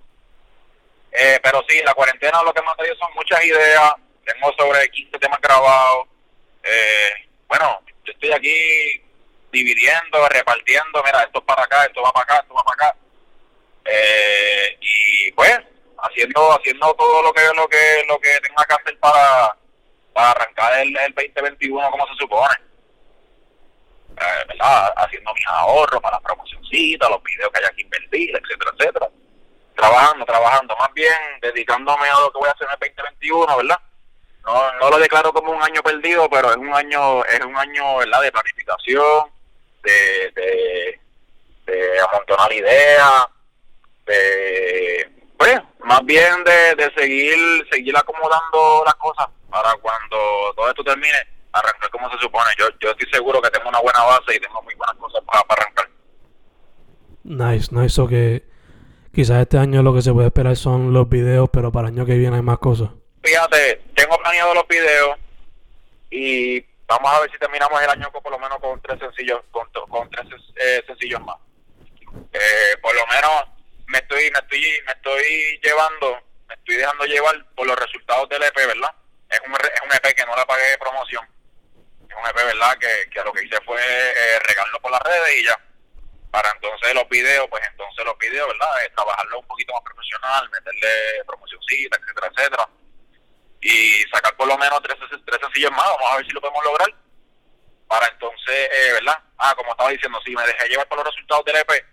Eh, 1.12 1.39
pero 1.41 1.63
sí, 1.67 1.82
la 1.84 1.95
cuarentena 1.95 2.43
lo 2.43 2.53
que 2.53 2.62
me 2.62 2.69
ha 2.69 2.75
traído 2.75 2.95
son 2.97 3.12
muchas 3.15 3.43
ideas. 3.43 3.93
Tengo 4.23 4.53
sobre 4.53 4.88
15 4.89 5.17
temas 5.17 5.41
grabados. 5.41 6.05
Eh, 6.62 7.10
bueno, 7.47 7.82
yo 8.05 8.13
estoy 8.13 8.32
aquí 8.32 9.03
dividiendo, 9.51 10.29
repartiendo. 10.29 11.01
Mira, 11.03 11.23
esto 11.23 11.39
es 11.39 11.45
para 11.45 11.63
acá, 11.63 11.86
esto 11.86 12.03
va 12.03 12.12
para 12.12 12.23
acá, 12.25 12.38
esto 12.43 12.53
va 12.53 12.63
para 12.63 12.89
acá. 12.89 12.97
Eh, 13.86 14.77
y 14.82 15.32
pues, 15.32 15.60
haciendo 15.97 16.51
haciendo 16.51 16.93
todo 16.93 17.23
lo 17.23 17.34
que 17.34 17.41
lo 17.55 17.67
que 17.67 18.05
lo 18.08 18.19
que 18.19 18.38
tenga 18.41 18.65
que 18.65 18.75
hacer 18.75 18.99
para, 18.99 19.58
para 20.13 20.29
arrancar 20.29 20.79
el, 20.82 20.95
el 20.95 21.13
2021 21.15 21.89
como 21.89 22.05
se 22.05 22.13
supone. 22.19 22.68
¿Verdad? 24.47 24.93
Haciendo 24.97 25.34
mis 25.34 25.47
ahorros 25.47 26.01
para 26.01 26.17
la 26.17 26.21
promocioncita, 26.21 27.10
los 27.10 27.23
videos 27.23 27.51
que 27.51 27.60
haya 27.60 27.71
que 27.75 27.82
invertir, 27.82 28.29
etcétera, 28.29 28.71
etcétera 28.77 29.10
trabajando, 29.79 30.25
trabajando, 30.25 30.75
más 30.77 30.93
bien 30.93 31.13
dedicándome 31.41 32.10
a 32.10 32.19
lo 32.19 32.32
que 32.32 32.39
voy 32.39 32.49
a 32.49 32.51
hacer 32.51 32.67
en 32.67 32.73
el 32.73 32.93
2021, 32.95 33.58
¿verdad? 33.58 33.79
No, 34.45 34.73
no 34.79 34.89
lo 34.89 34.99
declaro 34.99 35.32
como 35.32 35.51
un 35.51 35.63
año 35.63 35.82
perdido, 35.82 36.29
pero 36.29 36.51
es 36.51 36.58
un 36.58 36.73
año, 36.73 37.23
es 37.25 37.39
un 37.41 37.55
año, 37.55 37.97
¿verdad? 37.97 38.21
De 38.21 38.32
planificación, 38.32 39.32
de, 39.84 40.32
de, 41.65 42.01
amontonar 42.01 42.51
ideas, 42.51 43.27
de, 44.05 45.10
pues, 45.38 45.55
más 45.79 45.99
más 45.99 46.05
bien 46.05 46.43
de, 46.43 46.75
de 46.75 46.93
seguir 46.95 47.67
seguir 47.71 47.95
acomodando 47.95 48.84
las 48.86 48.95
cosas 48.95 49.27
para 49.49 49.73
cuando 49.75 50.53
todo 50.55 50.69
esto 50.69 50.84
termine, 50.84 51.17
arrancar 51.54 51.90
como 51.90 52.10
se 52.12 52.18
supone. 52.20 52.50
Yo, 52.58 52.68
yo 52.80 52.92
estoy 52.92 53.10
seguro 53.12 53.42
que 53.42 53.50
tengo 53.50 53.70
una 53.70 53.80
buena 53.80 54.04
base 54.04 54.36
y 54.36 54.40
tengo 54.40 54.62
muy 54.62 54.76
buenas 54.76 54.96
cosas 54.96 55.22
para, 55.26 55.44
arrancar. 55.50 55.90
Nice, 57.24 57.74
nice. 57.74 57.90
So 57.90 58.08
que 58.08 58.44
quizás 59.14 59.42
este 59.42 59.58
año 59.58 59.84
lo 59.84 59.94
que 59.94 60.02
se 60.02 60.14
puede 60.14 60.28
esperar 60.28 60.56
son 60.56 60.94
los 60.94 61.10
videos, 61.10 61.50
pero 61.52 61.72
para 61.72 61.90
el 61.90 61.96
año 61.96 62.06
que 62.06 62.16
viene 62.18 62.38
hay 62.38 62.42
más 62.42 62.60
cosas. 62.60 62.90
Fíjate, 63.24 63.84
tengo 63.96 64.18
planeado 64.18 64.54
los 64.54 64.68
videos 64.68 65.18
y 66.10 66.62
vamos 66.88 67.12
a 67.12 67.20
ver 67.22 67.32
si 67.32 67.38
terminamos 67.38 67.82
el 67.82 67.90
año 67.90 68.12
con 68.12 68.24
por 68.24 68.32
lo 68.32 68.40
menos 68.40 68.60
con 68.60 68.82
tres 68.82 69.00
sencillos, 69.00 69.42
con, 69.52 69.68
con 69.90 70.10
tres 70.10 70.26
eh, 70.56 70.84
sencillos 70.88 71.22
más. 71.22 71.38
Eh, 72.34 72.78
por 72.82 72.96
lo 72.96 73.06
menos 73.08 73.60
me 73.88 74.00
estoy, 74.00 74.32
me 74.32 74.40
estoy, 74.40 74.62
me 74.86 74.92
estoy 74.94 75.60
llevando, 75.62 76.18
me 76.48 76.56
estoy 76.56 76.76
dejando 76.76 77.06
llevar 77.06 77.36
por 77.56 77.68
los 77.68 77.78
resultados 77.78 78.30
del 78.30 78.44
EP, 78.44 78.56
¿verdad? 78.56 78.96
Es 79.30 79.40
un, 79.46 79.54
es 79.54 79.82
un 79.84 79.92
EP 79.92 80.16
que 80.16 80.26
no 80.26 80.36
le 80.36 80.46
pagué 80.46 80.78
promoción. 80.80 81.24
Un 82.17 82.28
EP, 82.28 82.36
¿verdad? 82.36 82.78
Que, 82.78 83.10
que 83.10 83.24
lo 83.24 83.32
que 83.32 83.45
hice 83.45 83.58
fue 83.65 83.82
eh, 83.82 84.39
regarlo 84.48 84.80
por 84.82 84.91
las 84.91 85.02
redes 85.02 85.38
y 85.38 85.45
ya. 85.45 85.60
Para 86.32 86.52
entonces 86.52 86.93
los 86.93 87.08
videos, 87.10 87.48
pues 87.50 87.63
entonces 87.72 88.06
los 88.06 88.17
videos, 88.17 88.48
¿verdad? 88.48 88.84
Es 88.84 88.93
trabajarlo 88.93 89.39
un 89.39 89.48
poquito 89.48 89.74
más 89.74 89.84
profesional, 89.84 90.50
meterle 90.50 91.24
promocioncita, 91.26 91.98
etcétera, 91.98 92.32
etcétera. 92.36 92.69
Y 93.62 94.02
sacar 94.13 94.36
por 94.36 94.48
lo 94.48 94.58
menos 94.58 94.82
tres, 94.84 94.98
tres 95.26 95.39
sencillos 95.41 95.72
más, 95.72 95.86
vamos 95.86 96.12
a 96.12 96.15
ver 96.17 96.26
si 96.26 96.32
lo 96.32 96.41
podemos 96.41 96.63
lograr. 96.63 96.93
Para 97.88 98.08
entonces, 98.08 98.69
eh, 98.72 98.91
¿verdad? 98.93 99.17
Ah, 99.38 99.54
como 99.58 99.72
estaba 99.72 99.89
diciendo, 99.89 100.19
si 100.24 100.36
me 100.36 100.45
dejé 100.45 100.69
llevar 100.69 100.88
por 100.88 101.00
los 101.00 101.08
resultados 101.08 101.45
del 101.45 101.56
EP, 101.58 101.86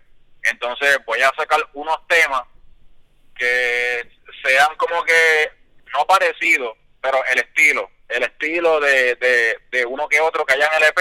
entonces 0.42 0.98
voy 1.06 1.22
a 1.22 1.32
sacar 1.36 1.60
unos 1.72 2.06
temas 2.06 2.42
que 3.34 4.08
sean 4.44 4.76
como 4.76 5.02
que 5.04 5.50
no 5.94 6.06
parecidos, 6.06 6.76
pero 7.00 7.24
el 7.26 7.38
estilo, 7.38 7.90
el 8.08 8.22
estilo 8.22 8.80
de, 8.80 9.16
de, 9.70 9.86
uno 9.86 10.08
que 10.08 10.20
otro 10.20 10.44
que 10.44 10.54
haya 10.54 10.66
en 10.66 10.82
el 10.82 10.88
EP, 10.88 10.98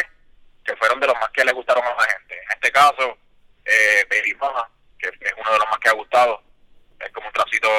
que 0.63 0.75
fueron 0.77 0.99
de 0.99 1.07
los 1.07 1.15
más 1.15 1.29
que 1.31 1.45
le 1.45 1.51
gustaron 1.51 1.83
a 1.83 1.95
la 1.95 2.05
gente. 2.05 2.35
En 2.35 2.51
este 2.51 2.71
caso, 2.71 3.17
eh, 3.63 4.05
Baby 4.09 4.33
Mama, 4.35 4.69
que 4.97 5.07
es 5.07 5.33
uno 5.37 5.51
de 5.51 5.59
los 5.59 5.69
más 5.69 5.79
que 5.79 5.89
ha 5.89 5.93
gustado, 5.93 6.41
es 6.99 7.11
como 7.11 7.27
un 7.27 7.33
tracito 7.33 7.69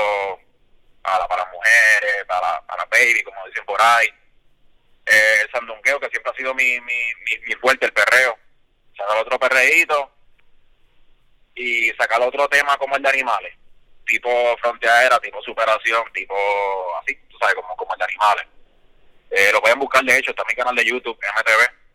para, 1.03 1.27
para 1.27 1.45
mujeres, 1.47 2.25
para, 2.27 2.61
para 2.67 2.85
baby, 2.87 3.23
como 3.23 3.47
dicen 3.47 3.65
por 3.65 3.81
ahí. 3.81 4.09
Eh, 5.07 5.41
el 5.43 5.51
sandungueo, 5.51 6.01
que 6.01 6.09
siempre 6.09 6.33
ha 6.33 6.37
sido 6.37 6.55
mi, 6.55 6.81
mi, 6.81 7.13
mi, 7.47 7.55
fuerte, 7.55 7.87
el 7.87 7.93
perreo. 7.93 8.37
Sacar 8.97 9.19
otro 9.19 9.39
perreíto 9.39 10.11
y 11.55 11.91
sacar 11.93 12.21
otro 12.23 12.49
tema 12.49 12.77
como 12.77 12.97
el 12.97 13.03
de 13.03 13.09
animales, 13.09 13.55
tipo 14.05 14.29
frontera, 14.59 15.19
tipo 15.21 15.41
superación, 15.43 16.05
tipo 16.13 16.35
así, 16.97 17.15
tú 17.29 17.39
sabes, 17.39 17.55
como, 17.55 17.77
como 17.77 17.93
el 17.95 17.99
de 17.99 18.05
animales. 18.05 18.47
Eh, 19.31 19.51
lo 19.53 19.61
pueden 19.61 19.79
buscar, 19.79 20.05
de 20.05 20.19
hecho, 20.19 20.31
está 20.31 20.45
mi 20.49 20.55
canal 20.55 20.75
de 20.75 20.85
YouTube, 20.85 21.19
MTV. 21.19 21.87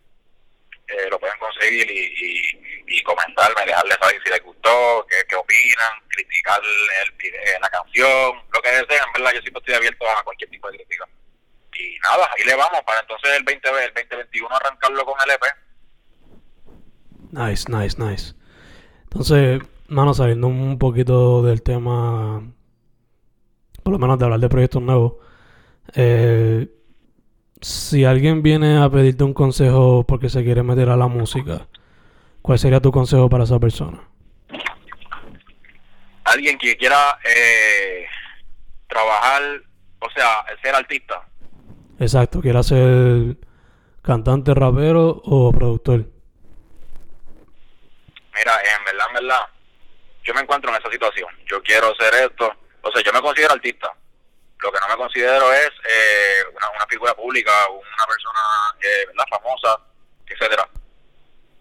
Eh, 0.88 1.10
lo 1.10 1.20
pueden 1.20 1.38
conseguir 1.40 1.90
y, 1.90 2.00
y, 2.00 2.98
y, 2.98 3.04
comentarme, 3.04 3.66
dejarles 3.66 3.98
saber 3.98 4.22
si 4.24 4.30
les 4.30 4.44
gustó, 4.44 5.06
qué, 5.10 5.16
qué 5.30 5.36
opinan, 5.38 5.92
criticar 6.10 6.60
el, 6.62 7.28
eh, 7.28 7.58
la 7.62 7.70
canción, 7.70 8.34
lo 8.52 8.62
que 8.62 8.70
deseen, 8.72 9.14
¿verdad? 9.14 9.32
Yo 9.36 9.42
siempre 9.42 9.60
estoy 9.60 9.76
abierto 9.76 10.10
a 10.10 10.24
cualquier 10.24 10.50
tipo 10.50 10.70
de 10.70 10.78
crítica. 10.78 11.08
Y 11.74 11.98
nada, 12.00 12.30
ahí 12.36 12.44
le 12.44 12.56
vamos 12.56 12.82
para 12.86 13.00
entonces 13.00 13.32
el 13.38 13.44
20, 13.44 13.70
el 13.70 13.94
2021 13.94 14.56
arrancarlo 14.56 15.06
con 15.06 15.16
el 15.26 15.32
EP. 15.32 15.44
Nice, 17.32 17.72
nice, 17.72 17.98
nice. 17.98 18.34
Entonces, 19.04 19.62
mano, 19.88 20.14
sabiendo 20.14 20.48
un 20.48 20.78
poquito 20.78 21.42
del 21.44 21.64
tema, 21.64 22.42
por 23.84 23.94
lo 23.94 24.00
menos 24.00 24.20
de 24.20 24.26
hablar 24.26 24.42
de 24.42 24.50
proyectos 24.50 24.82
nuevos, 24.82 25.14
eh, 25.96 26.68
si 27.62 28.06
alguien 28.06 28.42
viene 28.42 28.78
a 28.78 28.90
pedirte 28.90 29.24
un 29.24 29.34
consejo 29.34 30.04
porque 30.08 30.30
se 30.30 30.44
quiere 30.44 30.64
meter 30.64 30.90
a 30.90 30.98
la 30.98 31.08
música, 31.08 31.68
¿cuál 32.42 32.60
sería 32.60 32.82
tu 32.82 32.92
consejo 32.92 33.30
para 33.30 33.44
esa 33.44 33.60
persona? 33.60 34.02
Alguien 36.24 36.58
que 36.58 36.76
quiera 36.78 37.20
eh, 37.24 38.06
trabajar, 38.88 39.42
o 40.00 40.10
sea, 40.10 40.46
ser 40.62 40.76
artista. 40.76 41.22
Exacto, 42.00 42.42
quiera 42.42 42.64
ser 42.64 43.38
cantante, 44.02 44.54
rapero 44.54 45.22
o 45.24 45.52
productor. 45.52 46.06
Mira, 48.34 48.54
en 48.56 48.86
verdad, 48.86 49.06
en 49.10 49.14
verdad, 49.14 49.42
yo 50.24 50.34
me 50.34 50.42
encuentro 50.42 50.72
en 50.72 50.78
esa 50.78 50.92
situación. 50.92 51.30
Yo 51.46 51.62
quiero 51.62 51.92
hacer 51.92 52.30
esto. 52.30 52.52
O 52.82 52.92
sea, 52.92 53.04
yo 53.04 53.14
me 53.14 53.22
considero 53.22 53.54
artista. 53.54 53.94
Lo 54.62 54.72
que 54.72 54.80
no 54.80 54.88
me 54.90 54.98
considero 54.98 55.52
es 55.54 55.72
eh, 55.90 56.44
una, 56.54 56.70
una, 56.70 56.86
figura 56.88 57.14
pública, 57.16 57.68
una 57.70 58.06
persona 58.06 58.40
eh, 58.82 59.06
¿verdad? 59.08 59.26
famosa, 59.30 59.78
etcétera. 60.28 60.70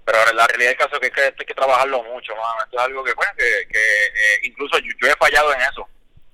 Pero 0.04 0.32
la 0.32 0.46
realidad 0.46 0.72
es 0.72 1.12
que 1.12 1.22
hay 1.22 1.32
que, 1.32 1.54
trabajarlo 1.54 2.02
mucho, 2.02 2.34
más. 2.36 2.64
Esto 2.64 2.76
es 2.76 2.82
algo 2.82 3.04
que, 3.04 3.14
bueno, 3.14 3.32
que, 3.36 3.68
que 3.72 4.06
eh, 4.06 4.40
incluso 4.42 4.78
yo, 4.78 5.08
he 5.08 5.16
fallado 5.16 5.52
en 5.54 5.60
eso. 5.60 5.88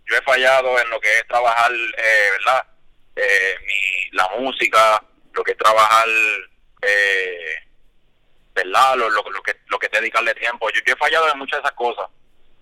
Yo 0.06 0.16
he 0.16 0.22
fallado 0.22 0.78
en 0.80 0.88
lo 0.90 1.00
que 1.00 1.18
es 1.18 1.26
trabajar, 1.26 1.70
eh, 1.72 2.30
¿verdad? 2.38 2.66
Eh, 3.16 3.56
mi, 3.64 4.16
la 4.16 4.28
música, 4.38 5.02
lo 5.32 5.44
que 5.44 5.52
es 5.52 5.58
trabajar 5.58 6.06
eh, 6.82 7.56
¿verdad? 8.54 8.96
Lo, 8.96 9.42
que, 9.42 9.56
lo 9.66 9.78
que 9.78 9.88
dedicarle 9.88 10.34
tiempo. 10.34 10.70
Yo, 10.70 10.80
he 10.86 10.96
fallado 10.96 11.30
en 11.30 11.38
muchas 11.38 11.58
de 11.58 11.66
esas 11.66 11.76
cosas, 11.76 12.06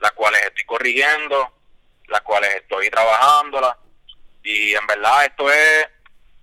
las 0.01 0.13
cuales 0.13 0.43
estoy 0.43 0.65
corrigiendo, 0.65 1.53
las 2.09 2.21
cuales 2.23 2.55
estoy 2.57 2.91
trabajándolas. 2.91 3.77
Y 4.45 4.75
en 4.75 4.87
verdad 4.87 5.25
esto 5.25 5.51
es 5.51 5.89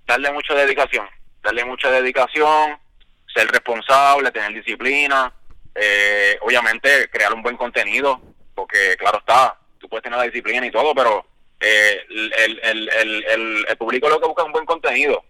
darle 0.05 0.31
mucha 0.31 0.53
dedicación, 0.53 1.07
darle 1.41 1.63
mucha 1.63 1.89
dedicación, 1.89 2.77
ser 3.33 3.47
responsable, 3.49 4.31
tener 4.31 4.53
disciplina, 4.53 5.33
eh, 5.75 6.37
obviamente 6.41 7.09
crear 7.09 7.33
un 7.33 7.41
buen 7.41 7.55
contenido, 7.55 8.19
porque 8.53 8.97
claro 8.97 9.19
está, 9.19 9.57
tú 9.79 9.87
puedes 9.87 10.03
tener 10.03 10.19
la 10.19 10.25
disciplina 10.25 10.65
y 10.65 10.71
todo, 10.71 10.93
pero 10.93 11.25
eh, 11.59 12.05
el, 12.09 12.33
el, 12.63 12.89
el, 12.89 13.65
el, 13.69 13.77
público 13.77 14.09
lo 14.09 14.19
que 14.19 14.27
busca 14.27 14.41
es 14.41 14.47
un 14.47 14.53
buen 14.53 14.65
contenido 14.65 15.23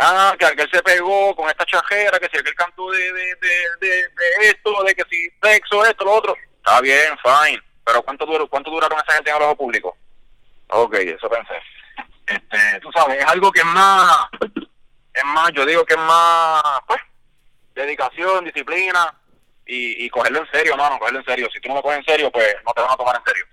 ah, 0.00 0.34
que 0.38 0.46
él 0.46 0.70
se 0.70 0.82
pegó 0.82 1.34
con 1.34 1.48
esta 1.48 1.64
chajera, 1.64 2.18
que 2.18 2.28
si 2.28 2.36
él 2.36 2.54
cantó 2.54 2.90
de, 2.90 2.98
de, 2.98 3.36
de, 3.80 3.88
de, 3.88 4.48
esto, 4.48 4.82
de 4.84 4.94
que 4.94 5.04
si 5.10 5.28
sexo, 5.42 5.84
esto, 5.84 6.04
lo 6.04 6.12
otro. 6.12 6.36
Está 6.58 6.80
bien, 6.80 7.16
fine. 7.22 7.62
Pero 7.84 8.02
¿cuánto, 8.02 8.26
duró, 8.26 8.48
cuánto 8.48 8.70
duraron 8.70 8.98
esa 8.98 9.14
gente 9.14 9.30
en 9.30 9.36
el 9.36 9.42
ojo 9.42 9.56
público? 9.56 9.96
Ok, 10.68 10.94
eso 10.94 11.28
pensé. 11.28 11.54
Este, 12.26 12.80
tú 12.80 12.90
sabes, 12.92 13.18
es 13.18 13.26
algo 13.26 13.52
que 13.52 13.60
es 13.60 13.66
más, 13.66 14.28
es 15.14 15.24
más, 15.24 15.52
yo 15.52 15.64
digo 15.64 15.84
que 15.84 15.94
es 15.94 16.00
más, 16.00 16.62
pues, 16.86 17.00
dedicación, 17.74 18.44
disciplina 18.44 19.14
y, 19.64 20.04
y 20.04 20.10
cogerlo 20.10 20.40
en 20.40 20.50
serio, 20.50 20.76
no, 20.76 20.90
no, 20.90 20.98
cogerlo 20.98 21.20
en 21.20 21.24
serio. 21.24 21.48
Si 21.52 21.60
tú 21.60 21.68
no 21.68 21.76
lo 21.76 21.82
coges 21.82 21.98
en 21.98 22.04
serio, 22.04 22.30
pues 22.32 22.54
no 22.66 22.72
te 22.72 22.80
van 22.80 22.90
a 22.90 22.96
tomar 22.96 23.16
en 23.16 23.24
serio. 23.24 23.44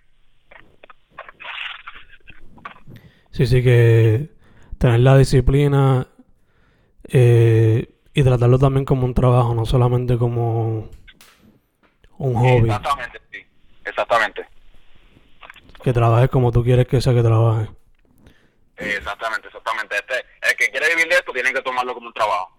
Sí, 3.32 3.48
sí, 3.48 3.64
que 3.64 4.30
tener 4.78 5.00
la 5.00 5.18
disciplina 5.18 6.08
eh, 7.08 7.90
y 8.14 8.24
tratarlo 8.24 8.60
también 8.60 8.86
como 8.86 9.06
un 9.06 9.14
trabajo, 9.14 9.54
no 9.56 9.66
solamente 9.66 10.18
como 10.18 10.90
un 12.18 12.34
hobby. 12.36 12.70
Exactamente, 12.70 13.22
sí. 13.32 13.46
Exactamente. 13.86 14.53
Que 15.84 15.94
trabajes 15.94 16.30
como 16.30 16.52
tú 16.52 16.64
quieres 16.64 16.88
que 16.88 17.02
sea 17.02 17.14
que 17.14 17.22
trabaje. 17.22 17.70
Exactamente, 18.78 19.48
exactamente. 19.48 19.96
Este, 19.96 20.26
el 20.50 20.56
que 20.56 20.70
quiere 20.70 20.90
vivir 20.96 21.08
de 21.10 21.16
esto 21.16 21.34
tiene 21.34 21.54
que 21.54 21.62
tomarlo 21.62 21.94
como 21.94 22.08
un 22.08 22.14
trabajo. 22.14 22.58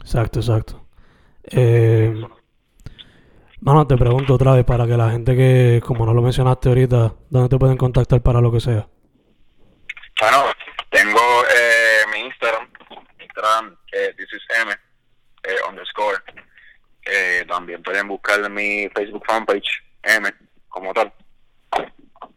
Exacto, 0.00 0.40
exacto. 0.40 0.86
Eh, 1.44 2.12
Mano, 3.60 3.86
te 3.88 3.96
pregunto 3.96 4.34
otra 4.34 4.52
vez 4.52 4.64
para 4.64 4.86
que 4.86 4.96
la 4.96 5.10
gente 5.10 5.36
que, 5.36 5.82
como 5.84 6.06
no 6.06 6.14
lo 6.14 6.22
mencionaste 6.22 6.68
ahorita, 6.68 7.14
¿dónde 7.28 7.48
te 7.48 7.58
pueden 7.58 7.76
contactar 7.76 8.20
para 8.22 8.40
lo 8.40 8.52
que 8.52 8.60
sea? 8.60 8.86
Bueno, 10.20 10.44
tengo 10.90 11.20
eh, 11.52 12.02
mi 12.12 12.20
Instagram, 12.20 12.68
Instagram, 13.18 13.76
eh, 13.92 14.14
this 14.16 14.28
is 14.32 14.42
M, 14.62 14.72
eh, 14.72 15.56
underscore. 15.68 16.18
Eh, 17.04 17.44
también 17.48 17.82
pueden 17.82 18.06
buscar 18.06 18.48
mi 18.48 18.88
Facebook 18.94 19.24
fanpage, 19.26 19.82
M, 20.04 20.32
como 20.68 20.94
tal. 20.94 21.12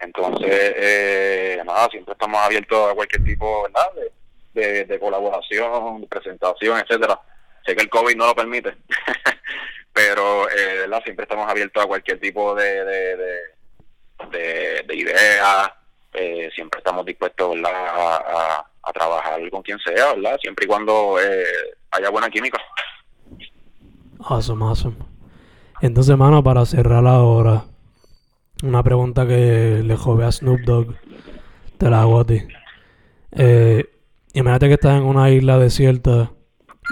Entonces, 0.02 0.50
eh, 0.50 1.62
nada, 1.66 1.88
siempre 1.90 2.14
estamos 2.14 2.40
abiertos 2.42 2.92
a 2.92 2.96
cualquier 2.96 3.24
tipo, 3.24 3.64
¿verdad? 3.64 3.88
De, 4.54 4.86
de, 4.86 5.00
colaboración, 5.00 6.02
de 6.02 6.08
presentación, 6.08 6.80
etcétera. 6.80 7.20
Sé 7.66 7.76
que 7.76 7.84
el 7.84 7.90
COVID 7.90 8.16
no 8.16 8.28
lo 8.28 8.36
permite, 8.36 8.76
pero, 9.94 10.50
eh, 10.50 10.80
¿verdad? 10.80 11.04
Siempre 11.04 11.24
estamos 11.24 11.50
abiertos 11.50 11.84
a 11.84 11.88
cualquier 11.88 12.20
tipo 12.20 12.56
de, 12.56 12.84
de, 12.84 13.18
de, 14.32 14.84
de, 14.88 14.96
idea. 14.96 15.74
Eh, 16.14 16.50
siempre 16.54 16.80
estamos 16.80 17.06
dispuestos, 17.06 17.56
a 17.64 18.66
a 18.84 18.92
trabajar 18.92 19.50
con 19.50 19.62
quien 19.62 19.80
sea, 19.80 20.14
¿verdad? 20.14 20.38
Siempre 20.42 20.66
y 20.66 20.68
cuando 20.68 21.18
eh, 21.22 21.46
haya 21.92 22.10
buena 22.10 22.30
química. 22.30 22.60
Awesome, 24.20 24.64
awesome. 24.66 24.96
Entonces, 25.82 26.16
mano, 26.18 26.44
para 26.44 26.66
cerrar 26.66 27.06
ahora, 27.08 27.66
Una 28.64 28.84
pregunta 28.84 29.26
que 29.28 29.82
le 29.84 29.96
jove 29.96 30.24
a 30.26 30.32
Snoop 30.32 30.60
Dogg. 30.62 30.96
Te 31.80 31.90
la 31.90 32.02
hago 32.02 32.20
a 32.20 32.26
ti. 32.26 32.42
Eh, 33.32 33.90
imagínate 34.34 34.68
que 34.68 34.74
estás 34.76 34.98
en 34.98 35.04
una 35.04 35.32
isla 35.32 35.58
desierta 35.58 36.32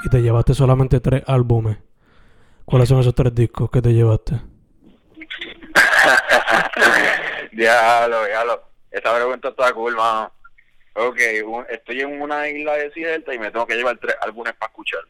y 0.04 0.10
te 0.10 0.22
llevaste 0.22 0.56
solamente 0.56 1.00
tres 1.00 1.24
álbumes. 1.28 1.78
¿Cuáles 2.66 2.90
son 2.90 3.00
esos 3.00 3.14
tres 3.14 3.36
discos 3.36 3.70
que 3.70 3.82
te 3.82 3.94
llevaste? 3.94 4.42
diablo, 7.52 8.26
diablo. 8.26 8.64
Esta 8.90 9.16
pregunta 9.16 9.50
está 9.50 9.72
cool, 9.74 9.96
mano. 9.96 10.32
Ok, 10.96 11.20
estoy 11.70 12.02
en 12.02 12.20
una 12.22 12.48
isla 12.50 12.74
desierta 12.74 13.34
y 13.34 13.40
me 13.40 13.52
tengo 13.52 13.68
que 13.68 13.76
llevar 13.76 13.98
tres 14.00 14.16
álbumes 14.22 14.54
para 14.54 14.72
escuchar. 14.72 15.02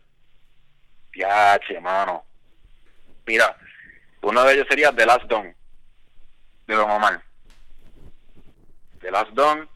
Piache, 1.09 1.79
mano. 1.79 2.25
Mira, 3.25 3.55
uno 4.21 4.43
de 4.43 4.53
ellos 4.53 4.67
sería 4.69 4.91
The 4.91 5.05
Last 5.05 5.25
Dawn, 5.29 5.55
de 6.69 6.75
Don 6.75 6.89
Omar. 6.89 7.21
The 9.01 9.11
Last 9.11 9.31
Dawn, 9.31 9.67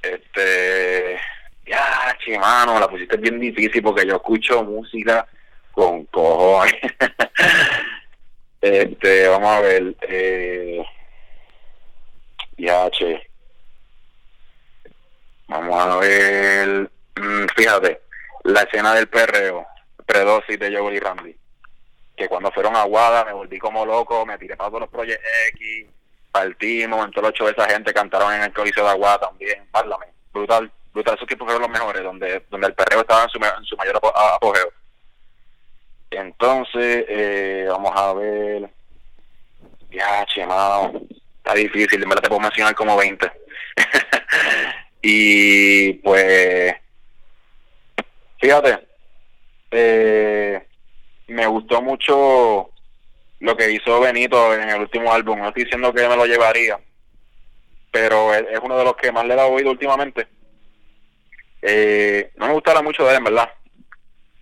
este, 0.00 1.20
piache, 1.62 2.38
mano, 2.38 2.80
la 2.80 2.88
pusiste 2.88 3.16
bien 3.18 3.38
difícil 3.38 3.82
porque 3.82 4.06
yo 4.06 4.16
escucho 4.16 4.64
música 4.64 5.26
con 5.72 6.06
cojones. 6.06 6.74
este, 8.60 9.28
vamos 9.28 9.50
a 9.50 9.60
ver, 9.60 9.96
eh, 10.02 10.82
piache. 12.56 13.28
Vamos 15.48 15.86
a 15.86 15.96
ver, 15.98 16.90
mm, 17.16 17.46
fíjate, 17.54 18.00
la 18.44 18.62
escena 18.62 18.94
del 18.94 19.08
perreo, 19.08 19.66
predosis 20.06 20.58
de 20.58 20.74
Joel 20.74 20.94
y 20.94 21.00
Randy. 21.00 21.36
Que 22.16 22.28
cuando 22.28 22.50
fueron 22.52 22.76
a 22.76 22.84
Guada 22.84 23.24
me 23.24 23.32
volví 23.32 23.58
como 23.58 23.84
loco, 23.84 24.24
me 24.24 24.38
tiré 24.38 24.56
para 24.56 24.70
todos 24.70 24.82
los 24.82 24.90
proyectos 24.90 25.26
X, 25.54 25.88
partimos, 26.32 27.04
en 27.04 27.12
todos 27.12 27.28
los 27.28 27.38
shows 27.38 27.52
esa 27.52 27.68
gente 27.68 27.92
cantaron 27.92 28.32
en 28.32 28.42
el 28.42 28.52
Coliseo 28.52 28.84
de 28.84 28.90
Aguada 28.90 29.20
también, 29.20 29.64
Párlame, 29.70 30.06
brutal, 30.32 30.72
brutal, 30.92 31.14
esos 31.14 31.28
tiempos 31.28 31.46
fueron 31.46 31.62
los 31.62 31.70
mejores, 31.70 32.02
donde, 32.02 32.44
donde 32.50 32.66
el 32.66 32.74
perreo 32.74 33.02
estaba 33.02 33.24
en 33.24 33.30
su, 33.30 33.38
en 33.38 33.64
su 33.64 33.76
mayor 33.76 34.00
apogeo. 34.02 34.72
Entonces, 36.10 37.04
eh, 37.08 37.66
vamos 37.68 37.92
a 37.94 38.12
ver, 38.14 38.70
ya, 39.90 40.26
chemado, 40.26 40.92
está 41.36 41.54
difícil, 41.54 42.02
en 42.02 42.08
verdad 42.08 42.22
te 42.22 42.28
puedo 42.28 42.40
mencionar 42.40 42.74
como 42.74 42.96
20. 42.96 43.30
Y 45.02 45.94
pues, 45.94 46.74
fíjate, 48.38 48.86
eh, 49.72 50.64
me 51.26 51.46
gustó 51.48 51.82
mucho 51.82 52.70
lo 53.42 53.56
que 53.56 53.70
hizo 53.70 54.00
Benito 54.00 54.54
en 54.54 54.68
el 54.68 54.80
último 54.80 55.12
álbum. 55.12 55.38
No 55.38 55.48
estoy 55.48 55.64
diciendo 55.64 55.92
que 55.92 56.08
me 56.08 56.16
lo 56.16 56.26
llevaría, 56.26 56.78
pero 57.90 58.34
es, 58.34 58.58
uno 58.62 58.78
de 58.78 58.84
los 58.84 58.96
que 58.96 59.12
más 59.12 59.24
le 59.26 59.34
he 59.34 59.36
dado 59.36 59.50
oído 59.50 59.70
últimamente. 59.70 60.26
Eh, 61.60 62.32
no 62.36 62.48
me 62.48 62.54
gustara 62.54 62.82
mucho 62.82 63.04
de 63.04 63.10
él, 63.10 63.16
en 63.18 63.24
verdad. 63.24 63.52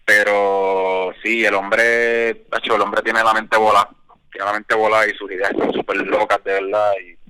Pero 0.04 1.12
sí, 1.22 1.44
el 1.44 1.54
hombre, 1.54 2.30
hecho, 2.30 2.74
el 2.74 2.80
hombre 2.80 3.02
tiene 3.02 3.22
la 3.22 3.34
mente 3.34 3.56
volada. 3.56 3.90
Tiene 4.32 4.46
la 4.46 4.52
mente 4.52 4.74
volada 4.74 5.08
y 5.08 5.14
sus 5.14 5.30
ideas 5.30 5.52
son 5.56 5.72
súper 5.72 5.96
locas, 5.98 6.42
de 6.44 6.52
verdad. 6.52 6.92
Y 7.04 7.20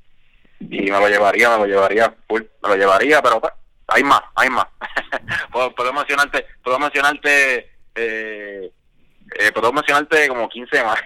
y 0.61 0.90
me 0.90 1.00
lo 1.00 1.09
llevaría, 1.09 1.50
me 1.50 1.59
lo 1.59 1.66
llevaría, 1.66 2.14
me 2.28 2.68
lo 2.68 2.76
llevaría, 2.76 3.22
pero 3.22 3.40
pues, 3.40 3.52
hay 3.88 4.04
más, 4.04 4.20
hay 4.35 4.50
más. 4.50 4.66
puedo, 5.52 5.92
mencionarte, 5.92 6.46
puedo 6.62 6.78
mencionarte, 6.78 7.70
eh, 7.94 8.70
eh, 9.38 9.53
puedo 9.53 9.73
mencionarte 9.73 10.29
como 10.29 10.49
15 10.49 10.85
más. 10.85 10.99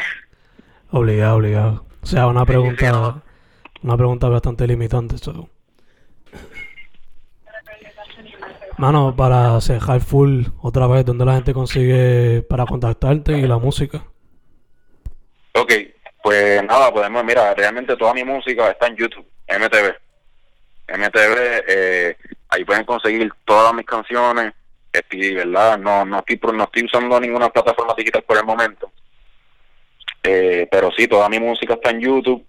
obligado, 0.90 1.36
obligado. 1.36 1.86
O 2.02 2.06
sea, 2.06 2.26
una 2.26 2.44
pregunta, 2.44 3.22
una 3.82 3.96
pregunta 3.96 4.28
bastante 4.28 4.66
limitante. 4.66 5.16
Eso. 5.16 5.48
Mano, 8.78 9.14
para 9.14 9.60
cejar 9.60 10.00
full 10.00 10.46
otra 10.60 10.86
vez, 10.86 11.04
¿dónde 11.04 11.24
la 11.24 11.34
gente 11.34 11.52
consigue 11.52 12.42
para 12.42 12.66
contactarte 12.66 13.32
y 13.38 13.46
la 13.46 13.58
música? 13.58 14.02
Ok, 15.54 15.72
pues 16.22 16.64
nada, 16.64 16.92
podemos, 16.92 17.22
mira, 17.24 17.54
realmente 17.54 17.96
toda 17.96 18.14
mi 18.14 18.24
música 18.24 18.70
está 18.70 18.86
en 18.88 18.96
YouTube, 18.96 19.26
MTV. 19.48 19.94
MTV, 20.88 21.64
eh, 21.68 22.16
ahí 22.48 22.64
pueden 22.64 22.84
conseguir 22.84 23.32
todas 23.44 23.72
mis 23.74 23.86
canciones, 23.86 24.52
estoy, 24.92 25.34
¿verdad? 25.34 25.78
No, 25.78 26.04
no, 26.04 26.18
estoy, 26.18 26.40
no 26.52 26.64
estoy 26.64 26.84
usando 26.84 27.20
ninguna 27.20 27.48
plataforma 27.48 27.94
digital 27.96 28.22
por 28.22 28.38
el 28.38 28.44
momento. 28.44 28.90
Eh, 30.22 30.68
pero 30.70 30.90
sí, 30.96 31.08
toda 31.08 31.28
mi 31.28 31.40
música 31.40 31.74
está 31.74 31.90
en 31.90 32.00
YouTube. 32.00 32.44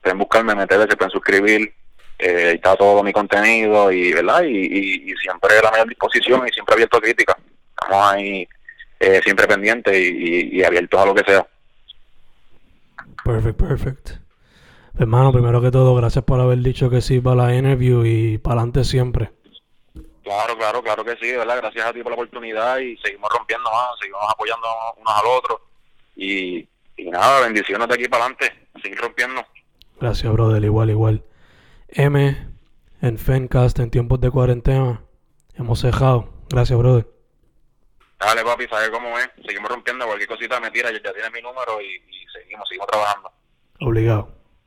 Pueden 0.00 0.18
buscarme 0.18 0.54
MTV, 0.54 0.90
se 0.90 0.96
pueden 0.96 1.10
suscribir. 1.10 1.74
Eh, 2.18 2.52
está 2.54 2.76
todo 2.76 3.02
mi 3.02 3.12
contenido 3.12 3.90
y, 3.90 4.12
¿verdad? 4.12 4.42
Y, 4.44 5.10
y, 5.10 5.14
siempre 5.16 5.58
a 5.58 5.62
la 5.62 5.70
mayor 5.70 5.88
disposición 5.88 6.46
y 6.46 6.52
siempre 6.52 6.74
abierto 6.74 6.98
a 6.98 7.00
crítica. 7.00 7.36
Estamos 7.70 8.12
ahí 8.12 8.48
eh, 9.00 9.20
siempre 9.24 9.46
pendientes 9.46 9.96
y, 9.96 10.56
y 10.56 10.62
abiertos 10.62 11.00
a 11.00 11.06
lo 11.06 11.14
que 11.14 11.24
sea. 11.24 11.46
Perfect, 13.24 13.58
perfect. 13.58 14.10
Hermano, 14.98 15.32
primero 15.32 15.60
que 15.60 15.70
todo, 15.70 15.94
gracias 15.94 16.24
por 16.24 16.40
haber 16.40 16.58
dicho 16.58 16.90
que 16.90 17.00
sí 17.00 17.20
para 17.20 17.46
la 17.46 17.56
interview 17.56 18.04
y 18.04 18.38
para 18.38 18.60
adelante 18.60 18.84
siempre. 18.84 19.30
Claro, 20.22 20.56
claro, 20.56 20.82
claro 20.82 21.04
que 21.04 21.16
sí, 21.16 21.32
¿verdad? 21.32 21.56
Gracias 21.56 21.84
a 21.84 21.92
ti 21.92 22.02
por 22.02 22.12
la 22.12 22.16
oportunidad 22.16 22.78
y 22.78 22.96
seguimos 22.98 23.28
rompiendo 23.30 23.70
más, 23.70 23.90
seguimos 24.00 24.22
apoyando 24.28 24.66
unos 24.96 25.12
al 25.14 25.26
otro. 25.26 25.60
Y, 26.14 26.68
y 26.96 27.10
nada, 27.10 27.40
bendiciones 27.40 27.88
de 27.88 27.94
aquí 27.94 28.08
para 28.08 28.24
adelante, 28.24 28.68
seguir 28.80 28.98
rompiendo. 28.98 29.44
Gracias, 30.00 30.32
brother, 30.32 30.62
igual, 30.62 30.90
igual. 30.90 31.24
M, 31.88 32.48
en 33.00 33.18
Fencast, 33.18 33.78
en 33.80 33.90
tiempos 33.90 34.20
de 34.20 34.30
cuarentena, 34.30 35.02
hemos 35.54 35.80
cejado. 35.80 36.28
Gracias, 36.48 36.78
brother. 36.78 37.08
Dale, 38.18 38.44
papi, 38.44 38.68
sabes 38.68 38.90
cómo 38.90 39.18
es. 39.18 39.28
Seguimos 39.44 39.70
rompiendo 39.70 40.06
cualquier 40.06 40.28
cosita 40.28 40.60
me 40.60 40.70
tira, 40.70 40.90
ya 40.92 41.12
tienes 41.12 41.32
mi 41.32 41.42
número 41.42 41.80
y 41.80 42.00
seguimos, 42.32 42.68
seguimos 42.68 42.86
trabajando. 42.86 43.32
Obligado. 43.80 44.41